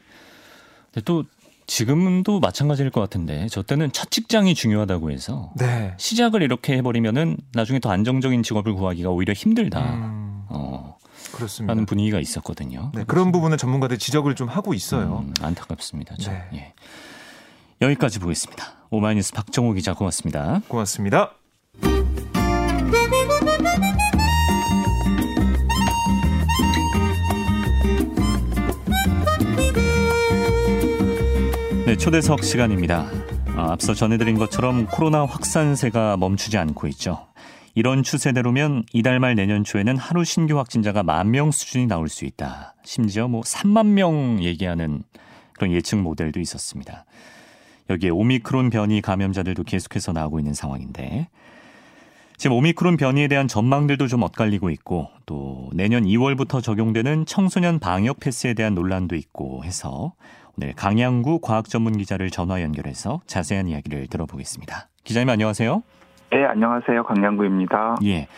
또 1.05 1.25
지금도 1.69 2.41
마찬가지일 2.41 2.91
것 2.91 3.01
같은데 3.01 3.47
저 3.51 3.63
때는 3.63 3.93
첫 3.93 4.11
직장이 4.11 4.55
중요하다고 4.55 5.11
해서 5.11 5.53
네. 5.57 5.95
시작을 5.99 6.43
이렇게 6.43 6.77
해버리면은 6.79 7.37
나중에 7.53 7.79
더 7.79 7.91
안정적인 7.91 8.43
직업을 8.43 8.73
구하기가 8.73 9.11
오히려 9.11 9.35
힘들다. 9.35 9.95
음, 9.95 10.45
어, 10.49 10.97
그렇습니다. 11.33 11.73
라는 11.73 11.85
분위기가 11.85 12.19
있었거든요. 12.21 12.91
네, 12.95 13.05
그런 13.07 13.33
부분은 13.33 13.59
전문가들 13.59 13.99
지적을 13.99 14.35
좀 14.35 14.49
하고 14.49 14.73
있어요. 14.73 15.25
음, 15.27 15.35
안타깝습니다. 15.43 16.17
좀. 16.17 16.33
네. 16.33 16.49
예. 16.55 16.73
여기까지 17.83 18.19
보겠습니다. 18.19 18.65
오마이뉴스 18.91 19.35
박정호 19.35 19.75
기자 19.75 19.93
고맙습니다. 19.93 20.63
고맙습니다. 20.69 21.38
네, 31.87 31.97
초대석 31.97 32.45
시간입니다. 32.45 33.07
아, 33.57 33.73
앞서 33.73 33.95
전해드린 33.95 34.39
것처럼 34.39 34.87
코로나 34.87 35.25
확산세가 35.25 36.17
멈추지 36.19 36.59
않고 36.59 36.87
있죠. 36.89 37.27
이런 37.75 38.03
추세대로면 38.03 38.85
이달 38.93 39.21
말 39.21 39.35
내년 39.37 39.65
초에는 39.65 39.97
하루 39.97 40.25
신규 40.25 40.59
확진자가 40.59 41.03
만 41.03 41.31
명 41.31 41.51
수준이 41.51 41.87
나올 41.87 42.09
수 42.09 42.25
있다. 42.25 42.75
심지어 42.85 43.29
뭐 43.29 43.41
3만 43.43 43.87
명 43.87 44.43
얘기하는 44.43 45.03
그런 45.55 45.73
예측 45.73 45.97
모델도 45.97 46.41
있었습니다. 46.41 47.05
여기에 47.89 48.11
오미크론 48.11 48.71
변이 48.71 49.01
감염자들도 49.01 49.65
계속해서 49.65 50.13
나오고 50.13 50.41
있는 50.41 50.53
상황인데 50.55 51.29
지금 52.39 52.57
오미크론 52.57 52.97
변이에 52.97 53.27
대한 53.27 53.49
전망들도 53.49 54.07
좀 54.07 54.23
엇갈리고 54.23 54.71
있고 54.71 55.09
또 55.27 55.69
내년 55.75 56.05
2월부터 56.05 56.63
적용되는 56.63 57.27
청소년 57.27 57.81
방역 57.81 58.21
패스에 58.21 58.55
대한 58.55 58.77
논란도 58.77 59.17
있고 59.17 59.65
해서 59.65 60.13
오늘 60.57 60.73
강양구 60.73 61.41
과학 61.43 61.69
전문 61.69 61.97
기자를 61.97 62.31
전화 62.31 62.63
연결해서 62.63 63.21
자세한 63.27 63.67
이야기를 63.67 64.07
들어보겠습니다. 64.07 64.87
기자님 65.03 65.29
안녕하세요. 65.29 65.83
네, 66.31 66.45
안녕하세요. 66.45 67.03
강양구입니다. 67.03 67.97
예. 68.05 68.29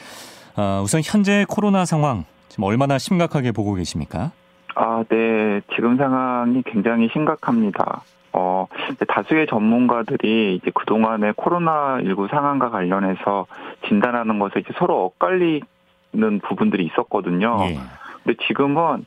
아, 0.56 0.80
우선 0.82 1.02
현재 1.04 1.44
코로나 1.46 1.84
상황 1.84 2.24
지금 2.48 2.64
얼마나 2.64 2.96
심각하게 2.96 3.52
보고 3.52 3.74
계십니까? 3.74 4.30
아, 4.76 5.04
네. 5.10 5.60
지금 5.76 5.98
상황이 5.98 6.62
굉장히 6.64 7.10
심각합니다. 7.12 8.02
어, 8.32 8.66
다수의 9.08 9.46
전문가들이 9.48 10.56
이제 10.56 10.70
그동안의 10.74 11.32
코로나19 11.34 12.30
상황과 12.30 12.70
관련해서 12.70 13.46
진단하는 13.88 14.38
것에 14.38 14.60
이제 14.60 14.72
서로 14.78 15.04
엇갈리는 15.06 16.40
부분들이 16.42 16.84
있었거든요. 16.86 17.58
예. 17.62 17.78
근데 18.22 18.38
지금은 18.46 19.04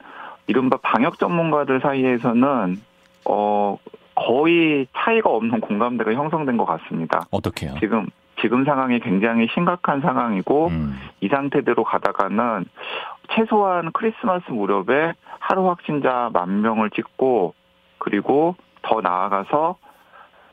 이른바 0.48 0.78
방역 0.82 1.20
전문가들 1.20 1.80
사이에서는 1.82 2.82
어, 3.26 3.78
거의 4.16 4.88
차이가 4.96 5.30
없는 5.30 5.62
공감대가 5.62 6.14
형성된 6.14 6.58
것 6.58 6.66
같습니다. 6.66 7.26
어떻게요? 7.32 7.76
지금 7.80 8.08
지금 8.42 8.66
상황이 8.66 9.00
굉장히 9.00 9.48
심각한 9.54 10.02
상황이고 10.02 10.68
음, 10.68 11.00
이 11.22 11.30
상태대로 11.30 11.84
가다가는 11.84 12.66
최소한 13.34 13.92
크리스마스 13.94 14.52
무렵에 14.52 15.14
하루 15.40 15.70
확진자 15.70 16.30
만 16.34 16.62
명을 16.62 16.90
찍고 16.90 17.54
그리고 18.00 18.56
더 18.84 19.02
나아가서 19.02 19.78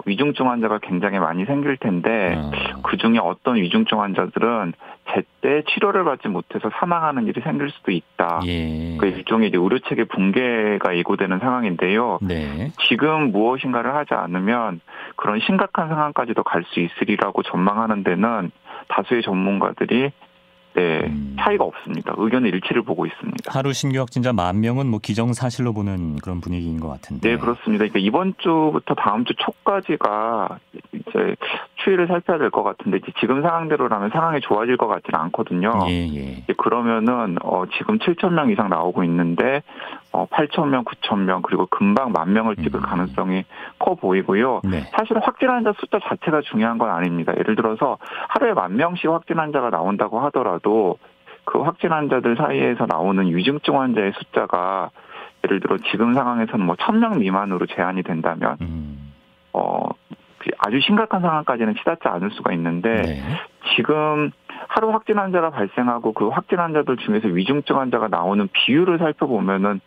위중증 0.06 0.48
환자가 0.50 0.78
굉장히 0.78 1.18
많이 1.18 1.44
생길 1.44 1.76
텐데 1.76 2.34
어, 2.36 2.50
그 2.82 2.96
중에 2.96 3.18
어떤 3.18 3.56
위중증 3.56 4.00
환자들은 4.00 4.72
제때 5.12 5.62
치료를 5.68 6.04
받지 6.04 6.28
못해서 6.28 6.70
사망하는 6.78 7.26
일이 7.26 7.40
생길 7.42 7.70
수도 7.70 7.90
있다. 7.90 8.40
예. 8.46 8.96
그 8.98 9.06
일종의 9.06 9.48
이제 9.48 9.58
의료 9.58 9.78
체계 9.80 10.04
붕괴가 10.04 10.96
예고되는 10.96 11.38
상황인데요. 11.40 12.18
네. 12.22 12.70
지금 12.88 13.32
무엇인가를 13.32 13.94
하지 13.94 14.14
않으면 14.14 14.80
그런 15.16 15.40
심각한 15.40 15.88
상황까지도 15.88 16.44
갈 16.44 16.64
수 16.72 16.80
있으리라고 16.80 17.42
전망하는 17.42 18.04
데는 18.04 18.50
다수의 18.88 19.22
전문가들이 19.22 20.12
네, 20.74 21.00
음. 21.04 21.36
차이가 21.40 21.64
없습니다. 21.64 22.14
의견의 22.16 22.52
일치를 22.52 22.82
보고 22.82 23.04
있습니다. 23.06 23.50
하루 23.52 23.72
신규 23.72 23.98
확진자 23.98 24.32
만 24.32 24.60
명은 24.60 24.86
뭐 24.86 25.00
기정사실로 25.00 25.72
보는 25.72 26.16
그런 26.16 26.40
분위기인 26.40 26.78
것 26.78 26.88
같은데. 26.88 27.30
네, 27.30 27.36
그렇습니다. 27.36 27.84
그러니까 27.84 27.98
이번 27.98 28.34
주부터 28.38 28.94
다음 28.94 29.24
주 29.24 29.34
초까지가 29.34 30.58
이제 30.92 31.36
추이를 31.84 32.06
살펴야 32.06 32.38
될 32.38 32.50
것 32.50 32.62
같은데 32.62 32.98
이제 32.98 33.12
지금 33.20 33.42
상황대로라면 33.42 34.10
상황이 34.10 34.40
좋아질 34.40 34.76
것 34.76 34.86
같지는 34.88 35.18
않거든요. 35.20 35.72
예, 35.88 36.06
예. 36.14 36.44
그러면은 36.56 37.36
어 37.42 37.64
지금 37.78 37.98
7천 37.98 38.32
명 38.32 38.50
이상 38.50 38.68
나오고 38.68 39.04
있는데 39.04 39.62
어 40.12 40.26
8천 40.26 40.68
명, 40.68 40.84
9천 40.84 41.20
명 41.20 41.42
그리고 41.42 41.66
금방 41.66 42.12
만 42.12 42.32
명을 42.32 42.56
찍을 42.56 42.80
음. 42.80 42.82
가능성이 42.82 43.44
커 43.78 43.94
보이고요. 43.94 44.62
네. 44.64 44.80
사실 44.92 45.18
확진 45.20 45.48
환자 45.48 45.72
숫자 45.78 45.98
자체가 46.00 46.40
중요한 46.42 46.78
건 46.78 46.90
아닙니다. 46.90 47.32
예를 47.38 47.54
들어서 47.54 47.98
하루에 48.28 48.52
만 48.52 48.76
명씩 48.76 49.08
확진 49.10 49.38
환자가 49.38 49.70
나온다고 49.70 50.18
하더라도 50.20 50.98
그 51.44 51.60
확진 51.60 51.92
환자들 51.92 52.36
사이에서 52.36 52.86
나오는 52.86 53.24
위중증 53.34 53.80
환자의 53.80 54.12
숫자가 54.16 54.90
예를 55.44 55.60
들어 55.60 55.78
지금 55.90 56.14
상황에서는 56.14 56.64
뭐 56.64 56.74
1000명 56.76 57.18
미만으로 57.18 57.66
제한이 57.66 58.02
된다면 58.02 58.56
음, 58.60 59.12
어 59.52 59.86
아주 60.58 60.80
심각한 60.80 61.20
상황까지는 61.20 61.74
치닫지 61.76 62.08
않을 62.08 62.30
수가 62.32 62.52
있는데 62.52 63.02
네. 63.02 63.22
지금 63.76 64.30
하루 64.68 64.90
확진 64.90 65.18
환자가 65.18 65.50
발생하고 65.50 66.12
그 66.12 66.28
확진 66.28 66.58
환자들 66.58 66.96
중에서 66.98 67.28
위중증 67.28 67.78
환자가 67.78 68.08
나오는 68.08 68.48
비율을 68.52 68.98
살펴보면은 68.98 69.80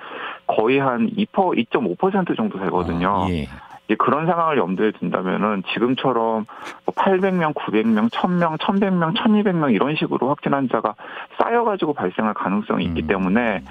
거의 0.48 0.80
한 0.80 1.10
2%, 1.10 1.28
2.5% 1.28 2.36
정도 2.36 2.60
되거든요. 2.60 3.26
아, 3.26 3.30
예. 3.30 3.48
이제 3.86 3.96
그런 3.96 4.26
상황을 4.26 4.58
염두에 4.58 4.92
둔다면은 4.92 5.64
지금처럼 5.74 6.46
뭐 6.86 6.96
800명, 6.96 7.54
900명, 7.54 8.10
1000명, 8.10 8.58
1100명, 8.58 9.16
1200명 9.16 9.74
이런 9.74 9.96
식으로 9.96 10.30
확진 10.30 10.54
환자가 10.54 10.96
쌓여가지고 11.38 11.94
발생할 11.94 12.34
가능성이 12.34 12.86
있기 12.86 13.02
음. 13.04 13.08
때문에 13.08 13.62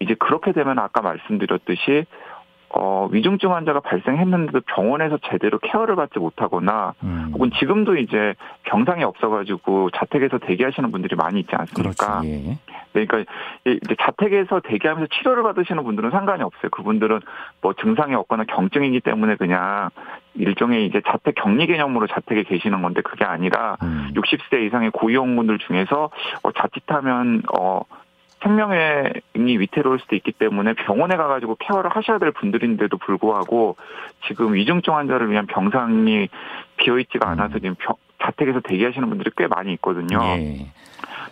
이제 0.00 0.14
그렇게 0.14 0.52
되면 0.52 0.78
아까 0.78 1.00
말씀드렸듯이 1.00 2.06
어, 2.74 3.08
위중증 3.10 3.54
환자가 3.54 3.80
발생했는데도 3.80 4.60
병원에서 4.66 5.18
제대로 5.30 5.58
케어를 5.58 5.94
받지 5.96 6.18
못하거나 6.18 6.94
음. 7.02 7.30
혹은 7.34 7.50
지금도 7.58 7.96
이제 7.96 8.34
병상이 8.64 9.04
없어가지고 9.04 9.90
자택에서 9.90 10.38
대기하시는 10.38 10.90
분들이 10.90 11.14
많이 11.16 11.40
있지 11.40 11.54
않습니까? 11.54 12.20
그렇지. 12.20 12.28
예. 12.28 12.58
그러니까 12.92 13.18
이- 13.66 13.78
이제 13.84 13.94
자택에서 14.00 14.60
대기하면서 14.60 15.08
치료를 15.18 15.42
받으시는 15.42 15.82
분들은 15.84 16.10
상관이 16.10 16.42
없어요. 16.42 16.70
그분들은 16.70 17.20
뭐 17.60 17.72
증상이 17.74 18.14
없거나 18.14 18.44
경증이기 18.44 19.00
때문에 19.00 19.36
그냥 19.36 19.90
일종의 20.34 20.86
이제 20.86 21.00
자택 21.06 21.34
격리 21.34 21.66
개념으로 21.66 22.06
자택에 22.06 22.42
계시는 22.42 22.80
건데 22.82 23.02
그게 23.02 23.24
아니라 23.24 23.76
음. 23.82 24.10
60세 24.14 24.66
이상의 24.66 24.90
고위험군들 24.92 25.58
중에서 25.58 26.10
어, 26.42 26.52
자칫하면 26.52 27.42
어 27.58 27.82
생명이 28.42 29.58
위태로울 29.58 30.00
수도 30.00 30.16
있기 30.16 30.32
때문에 30.32 30.74
병원에 30.74 31.16
가가지고 31.16 31.56
케어를 31.60 31.90
하셔야 31.90 32.18
될 32.18 32.32
분들인데도 32.32 32.96
불구하고 32.98 33.76
지금 34.26 34.54
위중증 34.54 34.94
환자를 34.96 35.30
위한 35.30 35.46
병상이 35.46 36.28
비어있지가 36.76 37.28
않아서 37.30 37.54
지금 37.58 37.74
병- 37.78 37.96
자택에서 38.22 38.60
대기하시는 38.60 39.08
분들이 39.08 39.30
꽤 39.36 39.46
많이 39.46 39.72
있거든요. 39.74 40.18
예. 40.22 40.66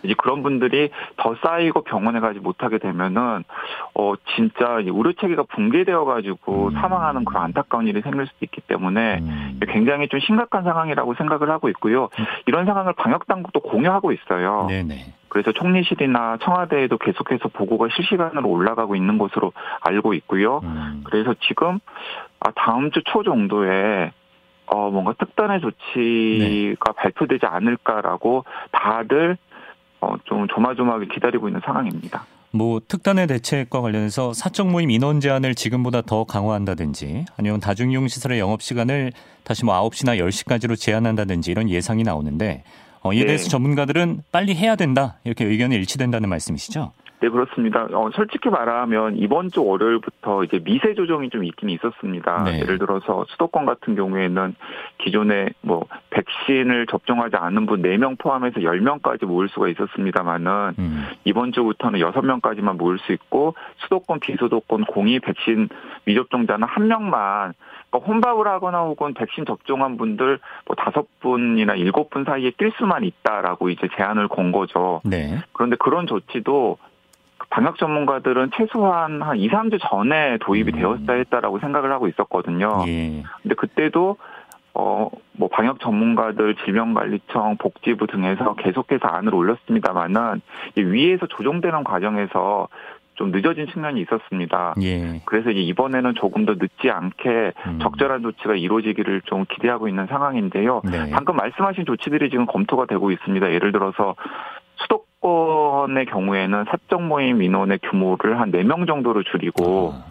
이제 0.03 0.15
그런 0.17 0.41
분들이 0.41 0.89
더 1.17 1.35
쌓이고 1.43 1.83
병원에 1.83 2.19
가지 2.19 2.39
못하게 2.39 2.79
되면은 2.79 3.43
어 3.93 4.13
진짜 4.35 4.79
이 4.79 4.87
의료 4.87 5.13
체계가 5.13 5.43
붕괴되어 5.43 6.05
가지고 6.05 6.69
음. 6.69 6.71
사망하는 6.73 7.23
그런 7.23 7.43
안타까운 7.43 7.87
일이 7.87 8.01
생길 8.01 8.25
수도 8.25 8.37
있기 8.41 8.61
때문에 8.61 9.19
음. 9.19 9.59
굉장히 9.69 10.07
좀 10.07 10.19
심각한 10.19 10.63
상황이라고 10.63 11.13
생각을 11.15 11.49
하고 11.51 11.69
있고요. 11.69 12.09
이런 12.47 12.65
상황을 12.65 12.93
방역 12.93 13.27
당국도 13.27 13.59
공유하고 13.61 14.11
있어요. 14.11 14.65
네네. 14.69 15.13
그래서 15.31 15.53
총리실이나 15.53 16.39
청와대에도 16.43 16.97
계속해서 16.97 17.47
보고가 17.53 17.87
실시간으로 17.95 18.49
올라가고 18.49 18.97
있는 18.97 19.17
것으로 19.17 19.53
알고 19.79 20.13
있고요. 20.15 20.59
음. 20.63 21.01
그래서 21.05 21.33
지금 21.47 21.79
아, 22.41 22.51
다음 22.55 22.91
주 22.91 23.01
초 23.05 23.23
정도에 23.23 24.11
어, 24.67 24.89
뭔가 24.89 25.13
특단의 25.19 25.61
조치가 25.61 25.93
네. 25.95 26.75
발표되지 26.95 27.45
않을까라고 27.45 28.43
다들 28.71 29.37
어, 30.01 30.15
좀 30.25 30.47
조마조마하게 30.47 31.07
기다리고 31.13 31.47
있는 31.47 31.61
상황입니다. 31.63 32.25
뭐 32.51 32.81
특단의 32.85 33.27
대책과 33.27 33.79
관련해서 33.79 34.33
사적 34.33 34.69
모임 34.69 34.91
인원 34.91 35.21
제한을 35.21 35.55
지금보다 35.55 36.01
더 36.01 36.25
강화한다든지 36.25 37.25
아니면 37.37 37.61
다중이용 37.61 38.09
시설의 38.09 38.39
영업 38.39 38.61
시간을 38.61 39.13
다시 39.43 39.63
뭐 39.63 39.73
9시나 39.89 40.19
10시까지로 40.19 40.77
제한한다든지 40.77 41.51
이런 41.51 41.69
예상이 41.69 42.03
나오는데 42.03 42.63
어, 43.03 43.13
이에 43.13 43.25
대해서 43.25 43.45
네. 43.45 43.49
전문가들은 43.49 44.23
빨리 44.31 44.55
해야 44.55 44.75
된다 44.75 45.15
이렇게 45.23 45.45
의견이 45.45 45.75
일치된다는 45.75 46.29
말씀이시죠? 46.29 46.93
네, 47.21 47.29
그렇습니다. 47.29 47.87
어, 47.93 48.09
솔직히 48.15 48.49
말하면 48.49 49.17
이번 49.17 49.51
주 49.51 49.63
월요일부터 49.63 50.43
이제 50.43 50.57
미세 50.57 50.95
조정이 50.95 51.29
좀 51.29 51.43
있긴 51.43 51.69
있었습니다. 51.69 52.43
네. 52.45 52.59
예를 52.61 52.79
들어서 52.79 53.25
수도권 53.29 53.67
같은 53.67 53.95
경우에는 53.95 54.55
기존에 54.97 55.49
뭐 55.61 55.85
백신을 56.09 56.87
접종하지 56.87 57.35
않은 57.35 57.67
분 57.67 57.83
4명 57.83 58.17
포함해서 58.17 58.61
10명까지 58.61 59.25
모을 59.25 59.49
수가 59.49 59.69
있었습니다만은 59.69 60.73
음. 60.79 61.05
이번 61.23 61.51
주부터는 61.51 61.99
6명까지만 61.99 62.77
모을 62.77 62.97
수 62.97 63.11
있고 63.13 63.53
수도권 63.83 64.19
비수도권 64.19 64.85
공이 64.85 65.19
백신 65.19 65.69
미접종자는 66.05 66.67
한 66.67 66.87
명만 66.87 67.53
그러니까 67.91 68.11
혼밥을 68.11 68.47
하거나 68.47 68.79
혹은 68.81 69.13
백신 69.13 69.45
접종한 69.45 69.97
분들 69.97 70.39
뭐 70.65 70.75
다섯 70.75 71.05
분이나 71.19 71.75
일곱 71.75 72.09
분 72.09 72.23
사이에 72.23 72.51
뛸 72.51 72.71
수만 72.77 73.03
있다라고 73.03 73.69
이제 73.69 73.87
제안을 73.95 74.29
건 74.29 74.51
거죠. 74.51 75.01
네. 75.03 75.39
그런데 75.51 75.75
그런 75.75 76.07
조치도 76.07 76.77
방역 77.49 77.77
전문가들은 77.77 78.51
최소한 78.55 79.21
한 79.21 79.37
2, 79.37 79.49
3주 79.49 79.79
전에 79.81 80.37
도입이 80.39 80.71
음. 80.73 80.79
되었어야 80.79 81.17
했다라고 81.17 81.59
생각을 81.59 81.91
하고 81.91 82.07
있었거든요. 82.07 82.85
예. 82.87 83.23
근데 83.41 83.55
그때도 83.55 84.17
어, 84.73 85.09
뭐, 85.33 85.49
방역 85.49 85.81
전문가들, 85.81 86.55
질병관리청, 86.63 87.57
복지부 87.57 88.07
등에서 88.07 88.53
계속해서 88.55 89.05
안을 89.05 89.35
올렸습니다만은, 89.35 90.41
위에서 90.77 91.27
조정되는 91.27 91.83
과정에서 91.83 92.69
좀 93.21 93.31
늦어진 93.31 93.67
측면이 93.67 94.01
있었습니다. 94.01 94.73
예. 94.81 95.21
그래서 95.25 95.51
이제 95.51 95.59
이번에는 95.59 96.15
조금 96.15 96.47
더 96.47 96.53
늦지 96.53 96.89
않게 96.89 97.53
음. 97.67 97.79
적절한 97.79 98.23
조치가 98.23 98.55
이루어지기를 98.55 99.21
좀 99.25 99.45
기대하고 99.45 99.87
있는 99.87 100.07
상황인데요. 100.07 100.81
네. 100.89 101.11
방금 101.11 101.35
말씀하신 101.35 101.85
조치들이 101.85 102.31
지금 102.31 102.47
검토가 102.47 102.87
되고 102.87 103.11
있습니다. 103.11 103.53
예를 103.53 103.71
들어서 103.71 104.15
수도 104.77 105.05
수도권의 105.21 106.07
경우에는 106.07 106.65
사적 106.65 107.03
모임 107.03 107.43
인원의 107.43 107.77
규모를 107.83 108.39
한 108.39 108.51
4명 108.51 108.87
정도로 108.87 109.21
줄이고 109.21 109.93
아. 109.93 110.05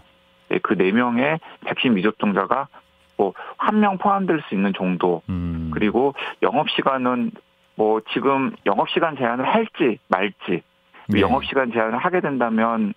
네, 0.49 0.61
그 0.63 0.77
4명의 0.77 1.41
백신 1.67 1.95
미접종자가 1.95 2.69
뭐 3.17 3.33
한 3.59 3.81
명 3.81 3.99
포함될 3.99 4.41
수 4.49 4.55
있는 4.55 4.73
정도 4.73 5.23
음. 5.29 5.71
그리고 5.75 6.15
영업 6.43 6.71
시간은 6.71 7.33
뭐 7.75 8.01
지금 8.13 8.55
영업 8.67 8.89
시간 8.91 9.17
제한을 9.17 9.47
할지 9.47 9.99
말지 10.09 10.63
네. 11.09 11.21
영업 11.21 11.45
시간 11.45 11.73
제한을 11.73 11.99
하게 11.99 12.21
된다면 12.21 12.95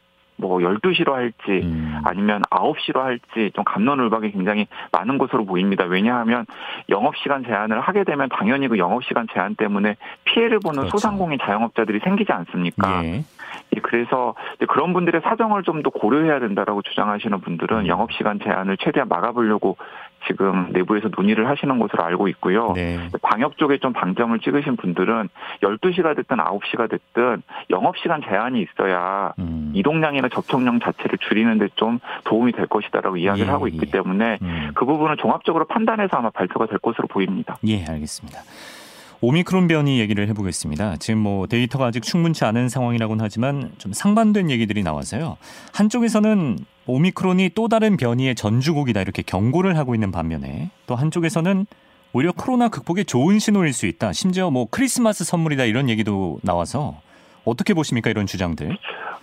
뭐 0.48 0.60
12시로 0.60 1.12
할지 1.12 1.62
음. 1.64 2.02
아니면 2.04 2.42
9시로 2.50 3.00
할지 3.00 3.52
좀 3.54 3.64
감론을박이 3.64 4.32
굉장히 4.32 4.68
많은 4.92 5.18
것으로 5.18 5.46
보입니다. 5.46 5.86
왜냐하면 5.86 6.46
영업시간 6.90 7.44
제한을 7.44 7.80
하게 7.82 8.04
되면 8.04 8.30
당연히 8.30 8.68
그 8.68 8.78
영업시간 8.78 9.28
제한 9.34 9.56
때문에 9.56 9.96
피해를 10.24 10.60
보는 10.60 10.80
그렇죠. 10.82 10.98
소상공인 10.98 11.40
자영업자들이 11.42 12.00
생기지 12.00 12.32
않습니까? 12.32 13.04
예. 13.04 13.24
그래서 13.82 14.34
그런 14.68 14.94
분들의 14.94 15.22
사정을 15.22 15.62
좀 15.64 15.84
더 15.84 15.90
고려해야 15.90 16.40
된다라고 16.40 16.82
주장하시는 16.82 17.42
분들은 17.42 17.80
음. 17.82 17.88
영업시간 17.88 18.40
제한을 18.40 18.78
최대한 18.78 19.10
막아보려고 19.10 19.78
지금 20.28 20.70
내부에서 20.72 21.10
논의를 21.16 21.50
하시는 21.50 21.78
것으로 21.80 22.04
알고 22.04 22.28
있고요. 22.30 22.72
네. 22.74 23.10
방역 23.22 23.58
쪽에 23.58 23.78
좀 23.80 23.92
방점을 23.94 24.40
찍으신 24.40 24.78
분들은 24.78 25.30
12시가 25.62 26.16
됐든 26.16 26.38
9시가 26.38 26.90
됐든 26.90 27.44
영업시간 27.70 28.22
제한이 28.24 28.62
있어야 28.62 29.34
음. 29.40 29.72
이동량이나 29.76 30.30
접촉량 30.30 30.80
자체를 30.80 31.18
줄이는 31.20 31.58
데 31.58 31.68
좀 31.76 32.00
도움이 32.26 32.52
될 32.54 32.68
것이다라고 32.68 33.18
이야기를 33.18 33.48
예, 33.48 33.52
하고 33.52 33.68
있기 33.68 33.86
예. 33.88 33.92
때문에 33.92 34.38
음. 34.42 34.72
그 34.76 34.86
부분은 34.86 35.18
종합적으로 35.18 35.66
판단해서 35.66 36.18
아마 36.18 36.30
발표가 36.30 36.68
될 36.68 36.78
것으로 36.80 37.08
보입니다. 37.08 37.58
예, 37.68 37.86
알겠습니다. 37.86 38.40
오미크론 39.22 39.68
변이 39.68 40.00
얘기를 40.02 40.28
해보겠습니다. 40.28 40.98
지금 40.98 41.20
뭐 41.22 41.48
데이터가 41.48 41.86
아직 41.86 42.04
충분치 42.04 42.44
않은 42.44 42.68
상황이라고는 42.68 43.24
하지만 43.24 43.72
좀 43.78 43.94
상반된 43.94 44.52
얘기들이 44.52 44.84
나와서요. 44.84 45.38
한쪽에서는 45.74 46.58
오미크론이 46.86 47.52
또 47.56 47.68
다른 47.68 47.98
변이의 47.98 48.36
전주곡이다 48.36 49.02
이렇게 49.02 49.22
경고를 49.22 49.78
하고 49.78 49.96
있는 49.96 50.12
반면에 50.12 50.70
또 50.86 50.96
한쪽에서는 50.96 51.66
오히려 52.14 52.32
코로나 52.32 52.70
극복에 52.70 53.04
좋은 53.04 53.40
신호일 53.40 53.74
수 53.74 53.88
있다. 53.88 54.14
심지어 54.14 54.52
뭐 54.52 54.68
크리스마스 54.70 55.24
선물이다 55.24 55.66
이런 55.66 55.90
얘기도 55.90 56.40
나와서 56.44 57.02
어떻게 57.46 57.74
보십니까 57.74 58.10
이런 58.10 58.26
주장들? 58.26 58.78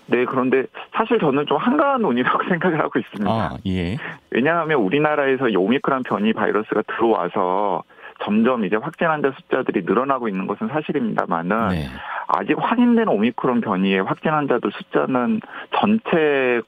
네, 0.07 0.25
그런데 0.25 0.65
사실 0.93 1.21
저는 1.21 1.47
좀 1.47 1.57
한가한 1.57 2.03
논의라고 2.03 2.43
생각을 2.51 2.81
하고 2.81 2.99
있습니다. 2.99 3.31
아, 3.31 3.57
예. 3.67 3.97
왜냐하면 4.31 4.81
우리나라에서 4.81 5.47
오미크론 5.57 6.03
변이 6.03 6.33
바이러스가 6.33 6.83
들어와서 6.83 7.85
점점 8.25 8.65
이제 8.65 8.77
확진 8.77 9.07
환자 9.07 9.33
숫자들이 9.37 9.83
늘어나고 9.85 10.29
있는 10.29 10.47
것은 10.47 10.69
사실입니다만은 10.69 11.69
네. 11.69 11.87
아직 12.27 12.57
확인된 12.59 13.09
오미크론 13.09 13.61
변이의 13.61 14.03
확진 14.03 14.33
환자들 14.33 14.71
숫자는 14.73 15.41
전체 15.79 16.61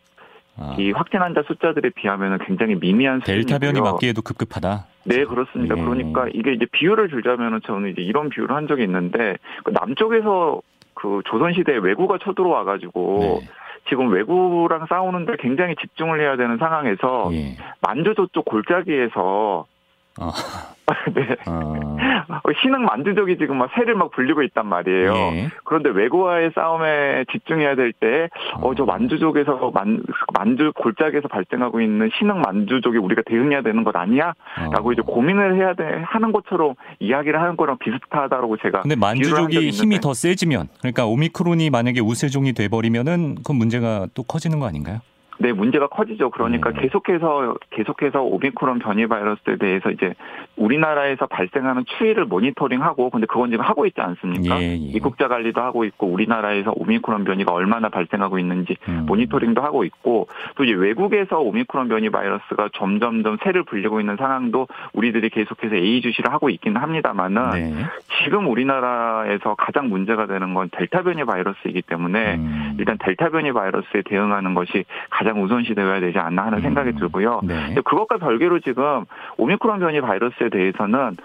아. 0.57 0.77
이 0.79 0.91
확진 0.93 1.21
환자 1.21 1.43
숫자들에 1.47 1.91
비하면 1.91 2.39
굉장히 2.47 2.75
미미한 2.75 3.21
델타 3.21 3.59
변이 3.59 3.81
맞기에도 3.81 4.23
급급하다. 4.23 4.87
네, 5.05 5.25
그렇습니다. 5.25 5.77
예. 5.77 5.81
그러니까 5.81 6.27
이게 6.33 6.53
이제 6.53 6.67
비율을 6.71 7.09
들자면은 7.11 7.61
저는 7.65 7.91
이제 7.91 8.03
이런 8.03 8.29
비율을 8.29 8.55
한 8.55 8.69
적이 8.69 8.85
있는데 8.85 9.37
그 9.65 9.71
남쪽에서 9.71 10.61
그 10.95 11.23
조선시대에 11.27 11.79
외구가 11.79 12.19
쳐들어와 12.23 12.65
가지고 12.65 13.41
네. 13.41 13.49
지금 13.89 14.13
외구랑 14.13 14.87
싸우는데 14.89 15.37
굉장히 15.41 15.75
집중을 15.81 16.21
해야 16.21 16.37
되는 16.37 16.59
상황에서 16.59 17.31
예. 17.33 17.57
만주조 17.81 18.29
쪽 18.29 18.45
골짜기에서 18.45 19.67
어. 20.21 20.31
네. 21.15 21.37
어. 21.47 21.97
신흥 22.61 22.85
만주족이 22.85 23.39
지금 23.39 23.59
막 23.59 23.71
새를 23.75 23.95
막 23.95 24.11
불리고 24.11 24.43
있단 24.43 24.67
말이에요. 24.67 25.13
예. 25.35 25.49
그런데 25.65 25.91
외국와의 25.91 26.53
싸움에 26.55 27.25
집중해야 27.33 27.75
될 27.75 27.93
때, 27.93 28.29
어, 28.61 28.75
저 28.75 28.83
어. 28.83 28.87
만주족에서 28.87 29.71
만, 29.73 30.03
만주 30.35 30.73
골짜기에서 30.77 31.29
발생하고 31.29 31.81
있는 31.81 32.11
신흥 32.19 32.41
만주족이 32.41 32.99
우리가 32.99 33.23
대응해야 33.27 33.63
되는 33.63 33.85
것 33.85 33.95
아니야? 33.97 34.35
라고 34.73 34.91
어. 34.91 34.93
이제 34.93 35.03
고민을 35.03 35.57
해야 35.57 35.75
돼, 35.75 36.03
하는 36.05 36.33
것처럼 36.33 36.75
이야기를 37.01 37.41
하는 37.41 37.57
거랑 37.57 37.79
비슷하다라고 37.79 38.57
제가. 38.59 38.83
근데 38.83 38.97
만주족이 38.97 39.71
힘이 39.71 40.01
더 40.01 40.15
세지면, 40.15 40.69
그러니까 40.81 41.07
오미크론이 41.07 41.71
만약에 41.71 42.01
우세종이 42.01 42.53
돼버리면은 42.53 43.37
그 43.45 43.53
문제가 43.53 44.07
또 44.15 44.23
커지는 44.23 44.59
거 44.59 44.67
아닌가요? 44.67 45.01
네, 45.43 45.53
문제가 45.53 45.89
커지죠. 45.89 46.31
그러니까 46.31 46.71
음. 46.71 46.75
계속해서 46.79 47.57
계속해서 47.71 48.23
오미크론 48.23 48.79
변이 48.79 49.09
바이러스에 49.09 49.57
대해서 49.57 49.91
이제 49.91 50.15
우리나라에서 50.57 51.27
발생하는 51.27 51.85
추이를 51.99 52.27
모니터링하고 52.27 53.11
근데 53.11 53.27
그건 53.27 53.51
지금 53.51 53.65
하고 53.65 53.85
있지 53.85 54.01
않습니까? 54.01 54.63
예, 54.63 54.71
예. 54.71 54.77
입국자 54.77 55.27
관리도 55.27 55.61
하고 55.61 55.85
있고 55.85 56.07
우리나라에서 56.07 56.73
오미크론 56.77 57.25
변이가 57.25 57.53
얼마나 57.53 57.89
발생하고 57.89 58.39
있는지 58.39 58.77
음. 58.89 59.05
모니터링도 59.07 59.61
하고 59.61 59.83
있고 59.83 60.29
또 60.55 60.63
이제 60.63 60.75
외국에서 60.75 61.41
오미크론 61.41 61.89
변이 61.89 62.09
바이러스가 62.09 62.69
점점점 62.75 63.39
새를 63.43 63.65
불리고 63.65 63.99
있는 63.99 64.17
상황도 64.17 64.69
우리들이 64.93 65.29
계속해서 65.31 65.75
예의 65.77 66.03
주시를 66.03 66.33
하고 66.33 66.51
있기는 66.51 66.81
합니다만은 66.81 67.51
네. 67.51 67.75
지금 68.25 68.49
우리나라에서 68.49 69.55
가장 69.57 69.89
문제가 69.89 70.27
되는 70.27 70.55
건 70.55 70.69
델타 70.73 71.03
변이 71.03 71.25
바이러스이기 71.25 71.83
때문에 71.83 72.37
음. 72.37 72.77
일단 72.79 72.97
델타 72.99 73.31
변이 73.31 73.53
바이러스에 73.53 74.03
대응하는 74.05 74.55
것이 74.55 74.85
가장 75.11 75.43
우선시 75.43 75.75
되어야 75.75 76.01
되지 76.01 76.19
않나 76.19 76.47
하는 76.47 76.61
생각이 76.61 76.91
음. 76.91 76.97
들고요. 76.97 77.41
네. 77.45 77.75
그것과 77.75 78.19
별개로 78.19 78.61
지금 78.61 79.05
오미크론 79.37 79.81
변이 79.81 80.01
바이러스에 80.01 80.49
대해서는 80.51 81.17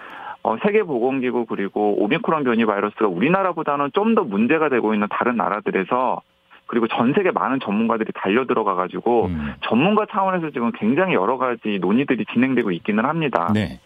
어, 0.44 0.58
세계보건기구 0.64 1.46
그리고 1.46 2.02
오미크론 2.04 2.44
변이 2.44 2.66
바이러스가 2.66 3.08
우리나라보다는 3.08 3.92
좀 3.94 4.16
더 4.16 4.24
문제가 4.24 4.70
되고 4.70 4.94
있는 4.94 5.08
다른 5.12 5.36
나라들에서 5.36 6.22
그리고 6.66 6.88
전 6.88 7.14
세계 7.14 7.32
많은 7.32 7.60
전문가들이 7.60 8.12
달려 8.16 8.46
들어가 8.46 8.76
가지고 8.76 9.26
음. 9.28 9.54
전문가 9.62 10.06
차원에서 10.10 10.52
지금 10.52 10.72
굉장히 10.72 11.14
여러 11.14 11.38
가지 11.38 11.78
논의들이 11.80 12.26
진행되고 12.34 12.72
있기는 12.72 13.06
합니다. 13.06 13.52
네. 13.54 13.80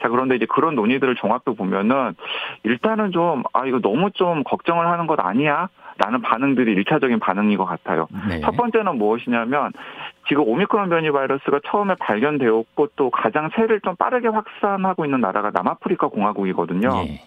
자, 0.00 0.08
그런데 0.08 0.36
이제 0.36 0.46
그런 0.46 0.74
논의들을 0.74 1.14
종합해 1.16 1.56
보면은 1.56 2.14
일단은 2.62 3.12
좀, 3.12 3.42
아, 3.52 3.66
이거 3.66 3.80
너무 3.80 4.10
좀 4.12 4.44
걱정을 4.44 4.86
하는 4.86 5.06
것 5.06 5.18
아니야? 5.20 5.68
라는 5.98 6.22
반응들이 6.22 6.72
일차적인 6.74 7.18
반응인 7.18 7.58
것 7.58 7.64
같아요. 7.64 8.06
네. 8.28 8.40
첫 8.40 8.56
번째는 8.56 8.98
무엇이냐면 8.98 9.72
지금 10.28 10.44
오미크론 10.46 10.88
변이 10.90 11.10
바이러스가 11.10 11.60
처음에 11.66 11.94
발견되었고 11.98 12.88
또 12.94 13.10
가장 13.10 13.50
세를 13.56 13.80
좀 13.80 13.96
빠르게 13.96 14.28
확산하고 14.28 15.04
있는 15.04 15.20
나라가 15.20 15.50
남아프리카 15.50 16.06
공화국이거든요. 16.06 16.88
네. 16.88 17.20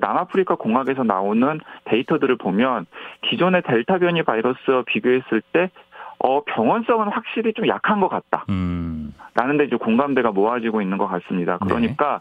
남아프리카 0.00 0.54
공학에서 0.54 1.02
나오는 1.04 1.60
데이터들을 1.84 2.36
보면 2.36 2.86
기존의 3.22 3.62
델타 3.62 3.98
변이 3.98 4.22
바이러스와 4.22 4.84
비교했을 4.86 5.42
때 5.52 5.70
어, 6.18 6.42
병원성은 6.44 7.08
확실히 7.08 7.52
좀 7.52 7.68
약한 7.68 8.00
것 8.00 8.08
같다. 8.08 8.44
음. 8.48 9.14
라는데 9.34 9.64
이제 9.64 9.76
공감대가 9.76 10.32
모아지고 10.32 10.80
있는 10.80 10.98
것 10.98 11.06
같습니다. 11.08 11.58
네. 11.60 11.66
그러니까 11.66 12.20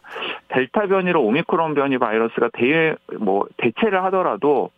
네. 0.49 0.55
델타 0.55 0.87
변이로 0.87 1.23
오미크론 1.23 1.73
변이 1.75 1.97
바이러스가 1.97 2.49
대, 2.53 2.95
뭐, 3.19 3.45
대체를 3.57 4.03
하더라도 4.05 4.69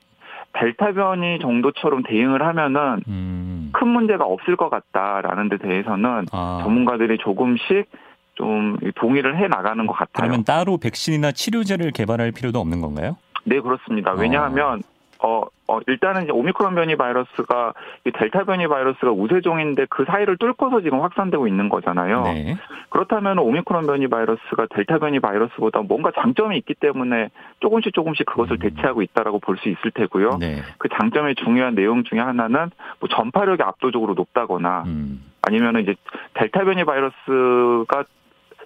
델타 0.53 0.93
변이 0.93 1.39
정도처럼 1.39 2.03
대응을 2.03 2.41
하면은 2.43 3.01
음. 3.07 3.69
큰 3.73 3.87
문제가 3.87 4.25
없을 4.25 4.55
것 4.55 4.69
같다라는 4.69 5.49
데 5.49 5.57
대해서는 5.57 6.27
아. 6.31 6.61
전문가들이 6.63 7.17
조금씩 7.17 7.89
좀 8.35 8.77
동의를 8.95 9.37
해 9.37 9.47
나가는 9.47 9.85
것 9.87 9.93
같아요. 9.93 10.27
그러면 10.27 10.43
따로 10.43 10.77
백신이나 10.77 11.31
치료제를 11.31 11.91
개발할 11.91 12.31
필요도 12.31 12.59
없는 12.59 12.81
건가요? 12.81 13.17
네, 13.45 13.59
그렇습니다. 13.59 14.13
왜냐하면 14.13 14.79
어. 14.79 14.96
어, 15.23 15.43
어, 15.67 15.79
일단은 15.87 16.23
이제 16.23 16.31
오미크론 16.31 16.75
변이 16.75 16.95
바이러스가 16.95 17.73
델타 18.13 18.45
변이 18.45 18.67
바이러스가 18.67 19.11
우세종인데 19.11 19.87
그 19.89 20.05
사이를 20.05 20.37
뚫고서 20.37 20.81
지금 20.81 21.01
확산되고 21.01 21.47
있는 21.47 21.69
거잖아요. 21.69 22.23
네. 22.23 22.55
그렇다면 22.89 23.39
오미크론 23.39 23.85
변이 23.85 24.07
바이러스가 24.07 24.67
델타 24.69 24.99
변이 24.99 25.19
바이러스보다 25.19 25.81
뭔가 25.81 26.11
장점이 26.15 26.57
있기 26.59 26.75
때문에 26.75 27.29
조금씩 27.59 27.93
조금씩 27.93 28.25
그것을 28.25 28.53
음. 28.53 28.59
대체하고 28.59 29.01
있다라고 29.01 29.39
볼 29.39 29.57
수 29.57 29.69
있을 29.69 29.89
테고요. 29.91 30.37
네. 30.39 30.61
그 30.77 30.87
장점의 30.87 31.33
중요한 31.35 31.73
내용 31.73 32.03
중에 32.03 32.19
하나는 32.19 32.69
뭐 32.99 33.09
전파력이 33.09 33.63
압도적으로 33.63 34.13
높다거나 34.13 34.83
음. 34.85 35.23
아니면은 35.41 35.81
이제 35.81 35.95
델타 36.35 36.63
변이 36.63 36.83
바이러스가 36.83 38.05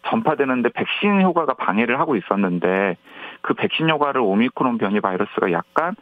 전파되는데 0.10 0.70
백신 0.70 1.22
효과가 1.22 1.54
방해를 1.54 2.00
하고 2.00 2.16
있었는데 2.16 2.98
그 3.42 3.54
백신 3.54 3.90
효과를 3.90 4.22
오미크론 4.22 4.78
변이 4.78 5.00
바이러스가 5.00 5.52
약간 5.52 5.96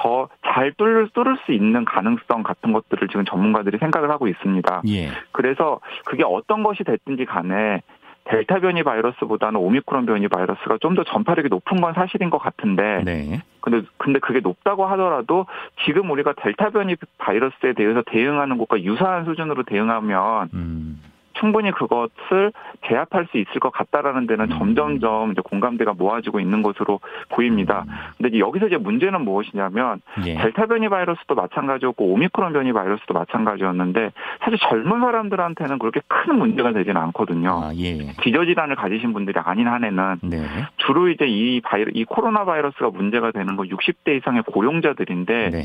더 0.00 0.28
잘 0.58 0.72
뚫을, 0.72 1.08
뚫을 1.14 1.36
수 1.44 1.52
있는 1.52 1.84
가능성 1.84 2.42
같은 2.42 2.72
것들을 2.72 3.08
지금 3.08 3.24
전문가들이 3.24 3.78
생각을 3.78 4.10
하고 4.10 4.26
있습니다. 4.26 4.82
예. 4.88 5.08
그래서 5.30 5.80
그게 6.04 6.24
어떤 6.24 6.64
것이 6.64 6.82
됐든지 6.82 7.26
간에 7.26 7.82
델타 8.24 8.60
변이 8.60 8.82
바이러스보다는 8.82 9.58
오미크론 9.60 10.04
변이 10.04 10.28
바이러스가 10.28 10.78
좀 10.80 10.94
더 10.94 11.04
전파력이 11.04 11.48
높은 11.48 11.80
건 11.80 11.94
사실인 11.94 12.28
것 12.28 12.38
같은데, 12.38 13.02
네. 13.04 13.40
근데 13.60 13.82
근데 13.96 14.18
그게 14.18 14.40
높다고 14.40 14.84
하더라도 14.86 15.46
지금 15.86 16.10
우리가 16.10 16.34
델타 16.34 16.70
변이 16.70 16.96
바이러스에 17.18 17.74
대해서 17.74 18.02
대응하는 18.06 18.58
것과 18.58 18.82
유사한 18.82 19.24
수준으로 19.24 19.62
대응하면 19.62 20.50
음. 20.54 21.00
충분히 21.38 21.70
그것을 21.70 22.52
제압할 22.86 23.26
수 23.30 23.38
있을 23.38 23.60
것 23.60 23.70
같다라는 23.70 24.26
데는 24.26 24.50
음. 24.50 24.58
점점점 24.58 25.32
이제 25.32 25.40
공감대가 25.42 25.92
모아지고 25.92 26.40
있는 26.40 26.62
것으로 26.62 27.00
보입니다. 27.30 27.84
음. 27.88 27.92
근데 28.16 28.38
여기서 28.38 28.66
이제 28.66 28.76
문제는 28.76 29.22
무엇이냐면 29.22 30.00
예. 30.26 30.36
델타 30.36 30.66
변이 30.66 30.88
바이러스도 30.88 31.34
마찬가지였고 31.34 32.04
오미크론 32.12 32.52
변이 32.52 32.72
바이러스도 32.72 33.14
마찬가지였는데 33.14 34.10
사실 34.40 34.58
젊은 34.68 35.00
사람들한테는 35.00 35.78
그렇게 35.78 36.00
큰 36.06 36.38
문제가 36.38 36.72
되지는 36.72 37.00
않거든요. 37.02 37.60
아, 37.64 37.74
예. 37.76 38.12
기저질환을 38.22 38.76
가지신 38.76 39.12
분들이 39.12 39.38
아닌 39.38 39.68
한에는 39.68 40.16
네. 40.22 40.46
주로 40.78 41.08
이제 41.08 41.26
이 41.26 41.60
바이러 41.60 41.90
이 41.94 42.04
코로나 42.04 42.44
바이러스가 42.44 42.90
문제가 42.90 43.30
되는 43.30 43.56
건 43.56 43.68
60대 43.68 44.16
이상의 44.18 44.42
고령자들인데 44.42 45.50
네. 45.50 45.64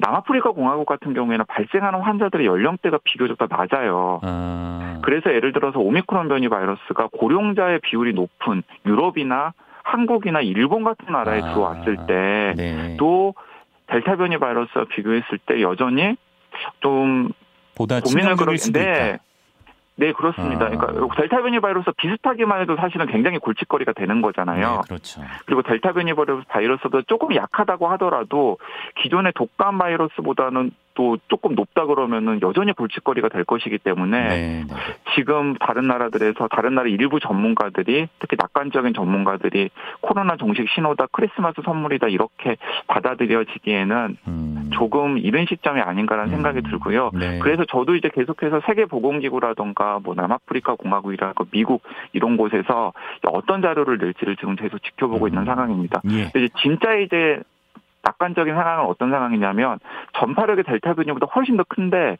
남아프리카 0.00 0.50
공화국 0.52 0.86
같은 0.86 1.14
경우에는 1.14 1.44
발생하는 1.48 2.00
환자들의 2.00 2.46
연령대가 2.46 2.98
비교적 3.04 3.38
더 3.38 3.46
낮아요. 3.48 4.20
아. 4.22 4.98
그래서 5.02 5.32
예를 5.32 5.52
들어서 5.52 5.78
오미크론 5.78 6.28
변이 6.28 6.48
바이러스가 6.48 7.08
고령자의 7.12 7.80
비율이 7.80 8.14
높은 8.14 8.62
유럽이나 8.86 9.52
한국이나 9.82 10.40
일본 10.40 10.84
같은 10.84 11.12
나라에 11.12 11.40
아, 11.40 11.52
들어왔을 11.52 11.96
때또 12.06 13.34
네. 13.36 13.48
델타 13.88 14.16
변이 14.16 14.38
바이러스와 14.38 14.84
비교했을 14.84 15.38
때 15.46 15.62
여전히 15.62 16.16
좀 16.80 17.30
보다 17.74 18.00
고민을 18.00 18.36
그런데 18.36 19.18
네, 19.98 20.12
그렇습니다. 20.12 20.66
아. 20.66 20.68
그러니까 20.68 21.14
델타 21.16 21.42
변이 21.42 21.58
바이러스 21.58 21.90
비슷하기만 21.96 22.60
해도 22.60 22.76
사실은 22.76 23.06
굉장히 23.06 23.38
골칫거리가 23.38 23.92
되는 23.92 24.22
거잖아요. 24.22 24.76
네, 24.76 24.80
그렇죠. 24.86 25.22
그리고 25.44 25.62
델타 25.62 25.92
변이 25.92 26.12
바이러스도 26.48 27.02
조금 27.02 27.34
약하다고 27.34 27.88
하더라도 27.88 28.58
기존의 29.02 29.32
독감 29.34 29.78
바이러스보다는 29.78 30.70
또 30.98 31.16
조금 31.28 31.54
높다 31.54 31.86
그러면은 31.86 32.40
여전히 32.42 32.72
골칫거리가 32.72 33.28
될 33.28 33.44
것이기 33.44 33.78
때문에 33.78 34.28
네, 34.28 34.64
네. 34.68 34.74
지금 35.14 35.54
다른 35.54 35.86
나라들에서 35.86 36.48
다른 36.48 36.74
나라 36.74 36.88
일부 36.88 37.20
전문가들이 37.20 38.08
특히 38.18 38.36
낙관적인 38.36 38.94
전문가들이 38.94 39.70
코로나 40.00 40.36
정식 40.36 40.68
신호다 40.68 41.06
크리스마스 41.12 41.62
선물이다 41.64 42.08
이렇게 42.08 42.56
받아들여지기에는 42.88 44.16
음. 44.26 44.70
조금 44.74 45.18
이른 45.18 45.46
시점이 45.48 45.80
아닌가라는 45.80 46.32
음. 46.32 46.34
생각이 46.34 46.62
들고요. 46.62 47.12
네. 47.14 47.38
그래서 47.38 47.64
저도 47.64 47.94
이제 47.94 48.10
계속해서 48.12 48.62
세계 48.66 48.84
보건기구라던가 48.84 50.00
뭐 50.02 50.16
남아프리카 50.16 50.74
공화국이라고 50.74 51.44
미국 51.52 51.84
이런 52.12 52.36
곳에서 52.36 52.92
어떤 53.22 53.62
자료를 53.62 53.98
낼지를 53.98 54.34
지금 54.34 54.56
계속 54.56 54.82
지켜보고 54.82 55.26
음. 55.26 55.28
있는 55.28 55.44
상황입니다. 55.44 56.02
예. 56.10 56.22
이제 56.34 56.48
진짜 56.60 56.94
이제 56.94 57.40
낙관적인 58.08 58.54
상황은 58.54 58.84
어떤 58.84 59.10
상황이냐면 59.10 59.78
전파력의 60.18 60.64
델타 60.64 60.94
변이보다 60.94 61.26
훨씬 61.26 61.56
더 61.56 61.64
큰데 61.64 62.18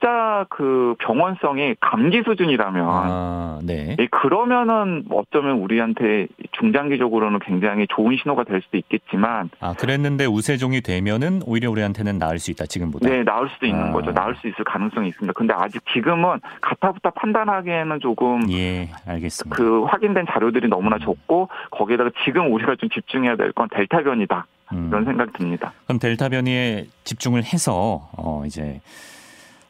진짜 0.00 0.46
그 0.50 0.94
병원성이 0.98 1.74
감기 1.80 2.22
수준이라면 2.22 2.86
아, 2.88 3.58
네. 3.62 3.96
예, 3.98 4.06
그러면은 4.06 5.04
어쩌면 5.10 5.58
우리한테 5.58 6.28
중장기적으로는 6.52 7.38
굉장히 7.40 7.86
좋은 7.88 8.16
신호가 8.16 8.44
될 8.44 8.62
수도 8.62 8.76
있겠지만 8.76 9.50
아 9.60 9.74
그랬는데 9.74 10.26
우세종이 10.26 10.80
되면은 10.82 11.42
오히려 11.46 11.70
우리한테는 11.70 12.18
나을 12.18 12.38
수 12.38 12.50
있다 12.50 12.66
지금보다 12.66 13.08
네 13.08 13.24
나을 13.24 13.48
수도 13.50 13.66
있는 13.66 13.88
아. 13.88 13.92
거죠 13.92 14.12
나을 14.12 14.34
수 14.36 14.48
있을 14.48 14.64
가능성이 14.64 15.08
있습니다 15.08 15.32
근데 15.34 15.54
아직 15.56 15.82
지금은 15.92 16.40
가타부터 16.60 17.10
판단하기에는 17.10 18.00
조금 18.00 18.50
예 18.52 18.90
알겠습니다 19.06 19.56
그 19.56 19.84
확인된 19.84 20.26
자료들이 20.30 20.68
너무나 20.68 20.98
적고 20.98 21.48
거기에다가 21.70 22.10
지금 22.24 22.52
우리가 22.52 22.76
좀 22.76 22.88
집중해야 22.90 23.36
될 23.36 23.52
건 23.56 23.68
델타 23.70 24.02
변이다 24.02 24.46
음. 24.72 24.88
이런 24.88 25.04
생각이 25.04 25.32
듭니다. 25.32 25.72
그럼 25.86 25.98
델타 25.98 26.28
변이에 26.28 26.86
집중을 27.04 27.44
해서 27.44 28.10
어 28.18 28.42
이제 28.44 28.80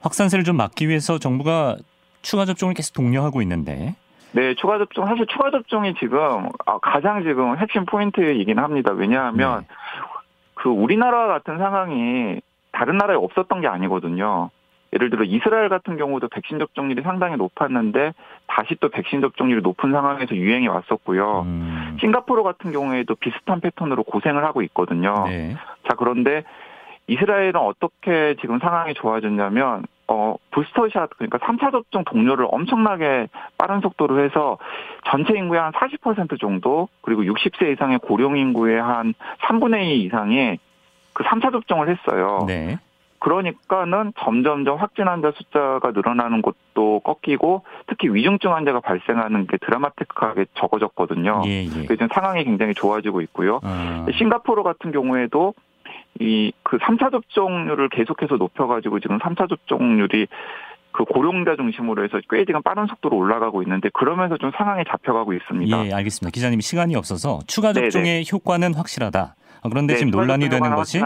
확산세를 0.07 0.45
좀 0.45 0.57
막기 0.57 0.89
위해서 0.89 1.19
정부가 1.19 1.77
추가 2.23 2.45
접종을 2.45 2.75
계속 2.75 2.95
독려하고 2.95 3.43
있는데 3.43 3.95
네, 4.33 4.55
추가 4.55 4.79
접종 4.79 5.07
사실 5.07 5.27
추가 5.27 5.51
접종이 5.51 5.95
지금 5.95 6.49
아, 6.67 6.79
가장 6.79 7.23
지금 7.23 7.57
핵심 7.57 7.87
포인트이긴 7.87 8.59
합니다. 8.59 8.93
왜냐하면 8.93 9.61
네. 9.61 9.67
그 10.55 10.69
우리나라 10.69 11.27
같은 11.27 11.59
상황이 11.59 12.41
다른 12.73 12.99
나라에 12.99 13.17
없었던 13.17 13.61
게 13.61 13.67
아니거든요. 13.67 14.51
예를 14.93 15.11
들어 15.11 15.25
이스라엘 15.25 15.69
같은 15.69 15.97
경우도 15.97 16.29
백신 16.29 16.59
접종률이 16.59 17.03
상당히 17.03 17.37
높았는데 17.37 18.13
다시 18.47 18.77
또 18.81 18.89
백신 18.89 19.21
접종률이 19.21 19.63
높은 19.63 19.91
상황에서 19.93 20.37
유행이 20.37 20.69
왔었고요. 20.69 21.43
음. 21.43 21.97
싱가포르 22.01 22.43
같은 22.43 22.73
경우에도 22.73 23.15
비슷한 23.17 23.61
패턴으로 23.61 24.05
고생을 24.05 24.45
하고 24.45 24.63
있거든요. 24.63 25.25
네. 25.27 25.57
자 25.89 25.97
그런데 25.97 26.45
이스라엘은 27.09 27.57
어떻게 27.57 28.37
지금 28.41 28.59
상황이 28.59 28.95
좋아졌냐면 28.95 29.85
어 30.09 30.37
부스터샷 30.53 31.11
그러니까 31.17 31.39
3차 31.39 31.73
접종 31.73 32.05
동료를 32.05 32.47
엄청나게 32.51 33.29
빠른 33.59 33.81
속도로 33.81 34.25
해서 34.25 34.59
전체 35.11 35.37
인구의 35.37 35.61
한 35.61 35.73
40% 35.73 36.41
정도 36.41 36.89
그리고 37.01 37.23
60세 37.23 37.73
이상의 37.73 37.99
고령 37.99 38.37
인구의 38.37 38.81
한 38.81 39.15
3분의 39.43 39.87
2 39.87 40.05
이상이 40.05 40.59
그 41.13 41.25
3차 41.25 41.51
접종을 41.51 41.89
했어요. 41.89 42.45
네. 42.47 42.79
그러니까는 43.19 44.13
점점점 44.19 44.79
확진 44.79 45.09
환자 45.09 45.33
숫자가 45.33 45.91
늘어나는 45.93 46.43
것도 46.43 47.01
꺾이고 47.01 47.65
특히 47.87 48.09
위중증 48.09 48.55
환자가 48.55 48.81
발생하는 48.81 49.47
게 49.47 49.57
드라마틱하게 49.57 50.47
적어졌거든요. 50.55 51.43
예, 51.47 51.65
예. 51.65 51.87
그래서 51.87 52.07
상황이 52.13 52.45
굉장히 52.45 52.75
좋아지고 52.75 53.23
있고요. 53.23 53.61
아. 53.65 54.07
싱가포르 54.17 54.63
같은 54.63 54.93
경우에도 54.93 55.55
이 56.21 56.53
그 56.69 56.79
3차 56.79 57.13
접종률을 57.13 57.89
계속해서 57.91 58.37
높여가지고 58.37 58.99
지금 58.99 59.19
3차 59.19 59.49
접종률이 59.49 60.27
그 60.91 61.05
고령자 61.05 61.55
중심으로 61.57 62.03
해서 62.03 62.19
꽤 62.29 62.45
지금 62.45 62.61
빠른 62.63 62.87
속도로 62.87 63.17
올라가고 63.17 63.63
있는데 63.63 63.89
그러면서 63.95 64.37
좀 64.37 64.51
상황이 64.57 64.83
잡혀가고 64.89 65.33
있습니다. 65.33 65.87
예, 65.87 65.93
알겠습니다. 65.93 66.33
기자님 66.35 66.61
시간이 66.61 66.97
없어서 66.97 67.39
추가 67.47 67.73
접종의 67.73 68.25
네네. 68.25 68.25
효과는 68.33 68.75
확실하다. 68.75 69.37
어, 69.63 69.69
그런데 69.69 69.95
네, 69.95 69.99
지금 69.99 70.11
논란이 70.11 70.49
되는 70.49 70.75
것이 70.75 71.01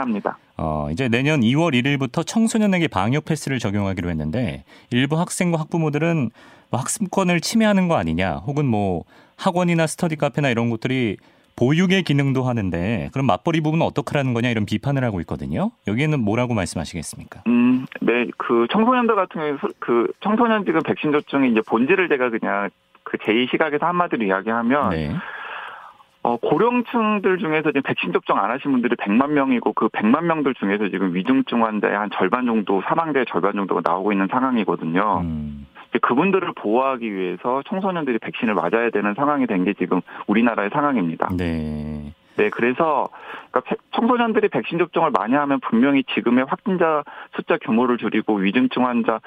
어, 0.57 0.89
이제 0.91 1.09
내년 1.09 1.41
2월 1.41 1.75
1일부터 1.75 2.27
청소년에게 2.27 2.89
방역 2.89 3.27
패스를 3.27 3.59
적용하기로 3.59 4.09
했는데 4.09 4.65
일부 4.91 5.19
학생과 5.19 5.59
학부모들은 5.61 6.31
뭐 6.71 6.81
학습권을 6.81 7.41
침해하는 7.41 7.89
거 7.89 7.97
아니냐 7.97 8.37
혹은 8.47 8.65
뭐 8.65 9.05
학원이나 9.37 9.87
스터디 9.87 10.17
카페나 10.17 10.49
이런 10.49 10.71
곳들이 10.71 11.17
보육의 11.61 12.05
기능도 12.05 12.45
하는데 12.45 13.11
그럼 13.13 13.27
맞벌이 13.27 13.61
부분은 13.61 13.85
어떻게 13.85 14.17
하는 14.17 14.33
거냐 14.33 14.49
이런 14.49 14.65
비판을 14.65 15.05
하고 15.05 15.21
있거든요. 15.21 15.71
여기에는 15.87 16.19
뭐라고 16.19 16.55
말씀하시겠습니까? 16.55 17.43
음, 17.49 17.85
네, 18.01 18.27
그 18.39 18.67
청소년들 18.71 19.15
같은 19.15 19.41
경우 19.41 19.73
그 19.79 20.11
청소년 20.21 20.65
지금 20.65 20.81
백신 20.83 21.13
접종의 21.13 21.51
이제 21.51 21.61
본질을 21.69 22.09
제가 22.09 22.31
그냥 22.31 22.71
그 23.05 23.19
제2 23.19 23.51
시각에서 23.51 23.85
한마디로 23.85 24.25
이야기하면 24.25 24.91
네. 24.91 25.15
어, 26.23 26.37
고령층들 26.39 27.39
중에서 27.39 27.71
지금 27.71 27.83
백신 27.83 28.13
접종 28.13 28.39
안 28.39 28.51
하신 28.51 28.73
분들이 28.73 28.95
100만 28.97 29.31
명이고 29.31 29.75
그 29.75 29.89
100만 29.89 30.25
명들 30.25 30.55
중에서 30.55 30.89
지금 30.89 31.15
위중증 31.15 31.65
환자의 31.65 31.95
한 31.95 32.11
절반 32.13 32.47
정도 32.47 32.83
사망자의 32.87 33.27
절반 33.29 33.53
정도가 33.53 33.83
나오고 33.85 34.13
있는 34.13 34.29
상황이거든요. 34.31 35.21
음. 35.25 35.67
그분들을 35.99 36.53
보호하기 36.55 37.13
위해서 37.13 37.63
청소년들이 37.69 38.19
백신을 38.19 38.55
맞아야 38.55 38.91
되는 38.91 39.15
상황이 39.15 39.47
된 39.47 39.61
게 39.65 39.75
지금 39.75 40.01
우리나라의 40.27 40.71
상황입니다. 40.71 41.29
네. 41.37 42.15
네, 42.37 42.49
그래서 42.49 43.09
그러니까 43.51 43.77
청소년들이 43.95 44.49
백신 44.49 44.79
접종을 44.79 45.11
많이 45.11 45.35
하면 45.35 45.61
분명히 45.61 46.03
지금의 46.15 46.47
확진자 46.49 47.03
숫자 47.37 47.59
규모를 47.59 47.99
줄이고 47.99 48.37
위중증 48.37 48.87
환자 48.87 49.21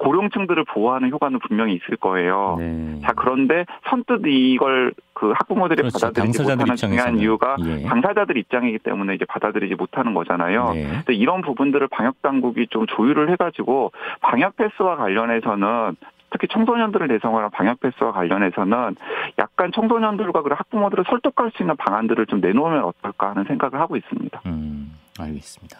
고령층들을 0.00 0.64
보호하는 0.64 1.10
효과는 1.10 1.38
분명히 1.40 1.74
있을 1.74 1.96
거예요. 1.96 2.56
네. 2.58 3.00
자 3.02 3.12
그런데 3.14 3.66
선뜻 3.88 4.22
이걸 4.26 4.94
그 5.12 5.32
학부모들이 5.32 5.82
그렇죠. 5.82 5.98
받아들이지 5.98 6.42
못하는 6.42 6.64
중요한 6.74 6.74
입장에서는. 6.74 7.18
이유가 7.20 7.56
예. 7.66 7.82
당사자들 7.82 8.38
입장이기 8.38 8.78
때문에 8.78 9.14
이제 9.14 9.26
받아들이지 9.26 9.74
못하는 9.74 10.14
거잖아요. 10.14 10.72
네. 10.72 10.88
근데 10.88 11.14
이런 11.14 11.42
부분들을 11.42 11.86
방역 11.88 12.22
당국이 12.22 12.66
좀 12.70 12.86
조율을 12.86 13.30
해가지고 13.32 13.92
방역 14.22 14.56
패스와 14.56 14.96
관련해서는 14.96 15.96
특히 16.30 16.48
청소년들을 16.48 17.08
대상으로 17.08 17.42
한 17.42 17.50
방역 17.50 17.80
패스와 17.80 18.12
관련해서는 18.12 18.96
약간 19.38 19.70
청소년들과 19.74 20.42
그리고 20.42 20.56
학부모들을 20.56 21.04
설득할 21.10 21.50
수 21.54 21.62
있는 21.62 21.76
방안들을 21.76 22.24
좀 22.26 22.40
내놓으면 22.40 22.84
어떨까 22.84 23.30
하는 23.30 23.44
생각을 23.44 23.78
하고 23.80 23.96
있습니다. 23.96 24.40
음, 24.46 24.92
알겠습니다. 25.18 25.78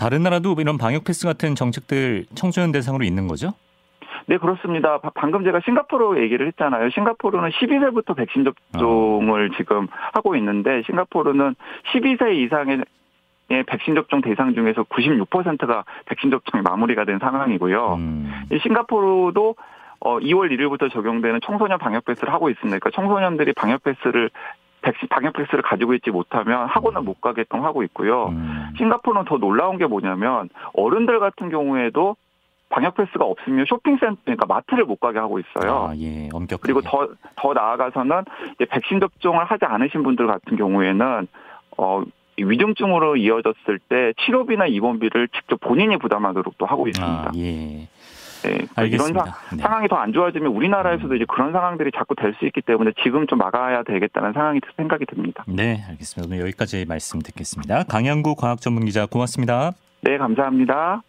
다른 0.00 0.22
나라도 0.22 0.56
이런 0.58 0.78
방역 0.78 1.04
패스 1.04 1.26
같은 1.26 1.54
정책들 1.54 2.24
청소년 2.34 2.72
대상으로 2.72 3.04
있는 3.04 3.28
거죠? 3.28 3.52
네, 4.26 4.38
그렇습니다. 4.38 4.98
바- 4.98 5.10
방금 5.14 5.44
제가 5.44 5.60
싱가포르 5.62 6.22
얘기를 6.22 6.46
했잖아요. 6.46 6.88
싱가포르는 6.90 7.50
12세부터 7.50 8.16
백신 8.16 8.44
접종을 8.44 9.50
지금 9.58 9.88
하고 10.14 10.36
있는데 10.36 10.82
싱가포르는 10.86 11.54
12세 11.92 12.34
이상의 12.34 12.82
의 13.52 13.64
백신 13.64 13.96
접종 13.96 14.20
대상 14.20 14.54
중에서 14.54 14.84
96%가 14.84 15.82
백신 16.06 16.30
접종이 16.30 16.62
마무리가 16.62 17.04
된 17.04 17.18
상황이고요. 17.18 17.94
음, 17.94 18.32
이 18.52 18.58
싱가포르도 18.62 19.56
어 20.02 20.18
2월 20.20 20.50
1일부터 20.52 20.90
적용되는 20.92 21.40
청소년 21.44 21.78
방역 21.78 22.04
패스를 22.04 22.32
하고 22.32 22.48
있습니다. 22.48 22.78
그러니까 22.78 22.90
청소년들이 22.94 23.52
방역 23.54 23.82
패스를 23.82 24.30
백신 24.82 25.08
방역 25.08 25.34
패스를 25.34 25.62
가지고 25.62 25.94
있지 25.94 26.10
못하면 26.10 26.66
학원을 26.66 27.02
못 27.02 27.20
가게끔 27.20 27.64
하고 27.64 27.82
있고요. 27.84 28.28
음, 28.28 28.72
싱가포르는 28.78 29.24
더 29.26 29.36
놀라운 29.38 29.78
게 29.78 29.86
뭐냐면 29.86 30.48
어른들 30.74 31.20
같은 31.20 31.50
경우에도 31.50 32.16
방역 32.70 32.94
패스가 32.94 33.24
없으면 33.24 33.66
쇼핑센터 33.68 34.16
그러니까 34.24 34.46
마트를 34.46 34.84
못 34.84 35.00
가게 35.00 35.18
하고 35.18 35.38
있어요. 35.40 35.88
아, 35.90 35.96
예, 35.96 36.28
엄격하게. 36.32 36.60
그리고 36.62 36.80
더 36.82 37.08
더 37.36 37.52
나아가서는 37.52 38.22
이제 38.54 38.64
백신 38.66 39.00
접종을 39.00 39.44
하지 39.44 39.64
않으신 39.64 40.02
분들 40.02 40.26
같은 40.26 40.56
경우에는 40.56 41.26
어이 41.76 42.04
위중증으로 42.38 43.16
이어졌을 43.16 43.78
때 43.88 44.12
치료비나 44.24 44.66
입원비를 44.66 45.28
직접 45.28 45.58
본인이 45.60 45.96
부담하도록 45.98 46.56
또 46.58 46.66
하고 46.66 46.86
있습니다. 46.88 47.12
아, 47.12 47.32
예. 47.36 47.88
네, 48.42 48.50
이런 48.54 48.68
알겠습니다. 48.74 49.24
상, 49.24 49.56
네. 49.56 49.62
상황이 49.62 49.88
더 49.88 49.96
안 49.96 50.12
좋아지면 50.12 50.52
우리나라에서도 50.52 51.14
이제 51.14 51.24
그런 51.28 51.52
상황들이 51.52 51.90
자꾸 51.96 52.14
될 52.14 52.34
수 52.38 52.46
있기 52.46 52.62
때문에 52.62 52.92
지금 53.02 53.26
좀 53.26 53.38
막아야 53.38 53.82
되겠다는 53.82 54.32
상황이 54.32 54.60
생각이 54.76 55.04
듭니다. 55.06 55.44
네, 55.46 55.82
알겠습니다. 55.88 56.26
오늘 56.32 56.42
여기까지 56.46 56.86
말씀 56.88 57.20
듣겠습니다. 57.20 57.82
강양구 57.84 58.34
과학 58.36 58.60
전문 58.60 58.84
기자 58.84 59.06
고맙습니다. 59.06 59.72
네, 60.02 60.16
감사합니다. 60.16 61.02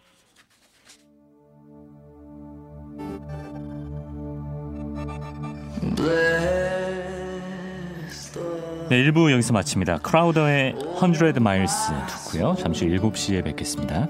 네, 8.88 9.04
1부 9.04 9.30
여기서 9.32 9.52
마칩니다. 9.54 9.98
크라우더의 9.98 10.74
100 11.00 11.42
마일스 11.42 11.92
듣고요. 12.08 12.54
잠시 12.58 12.86
후 12.86 13.10
7시에 13.10 13.44
뵙겠습니다. 13.44 14.08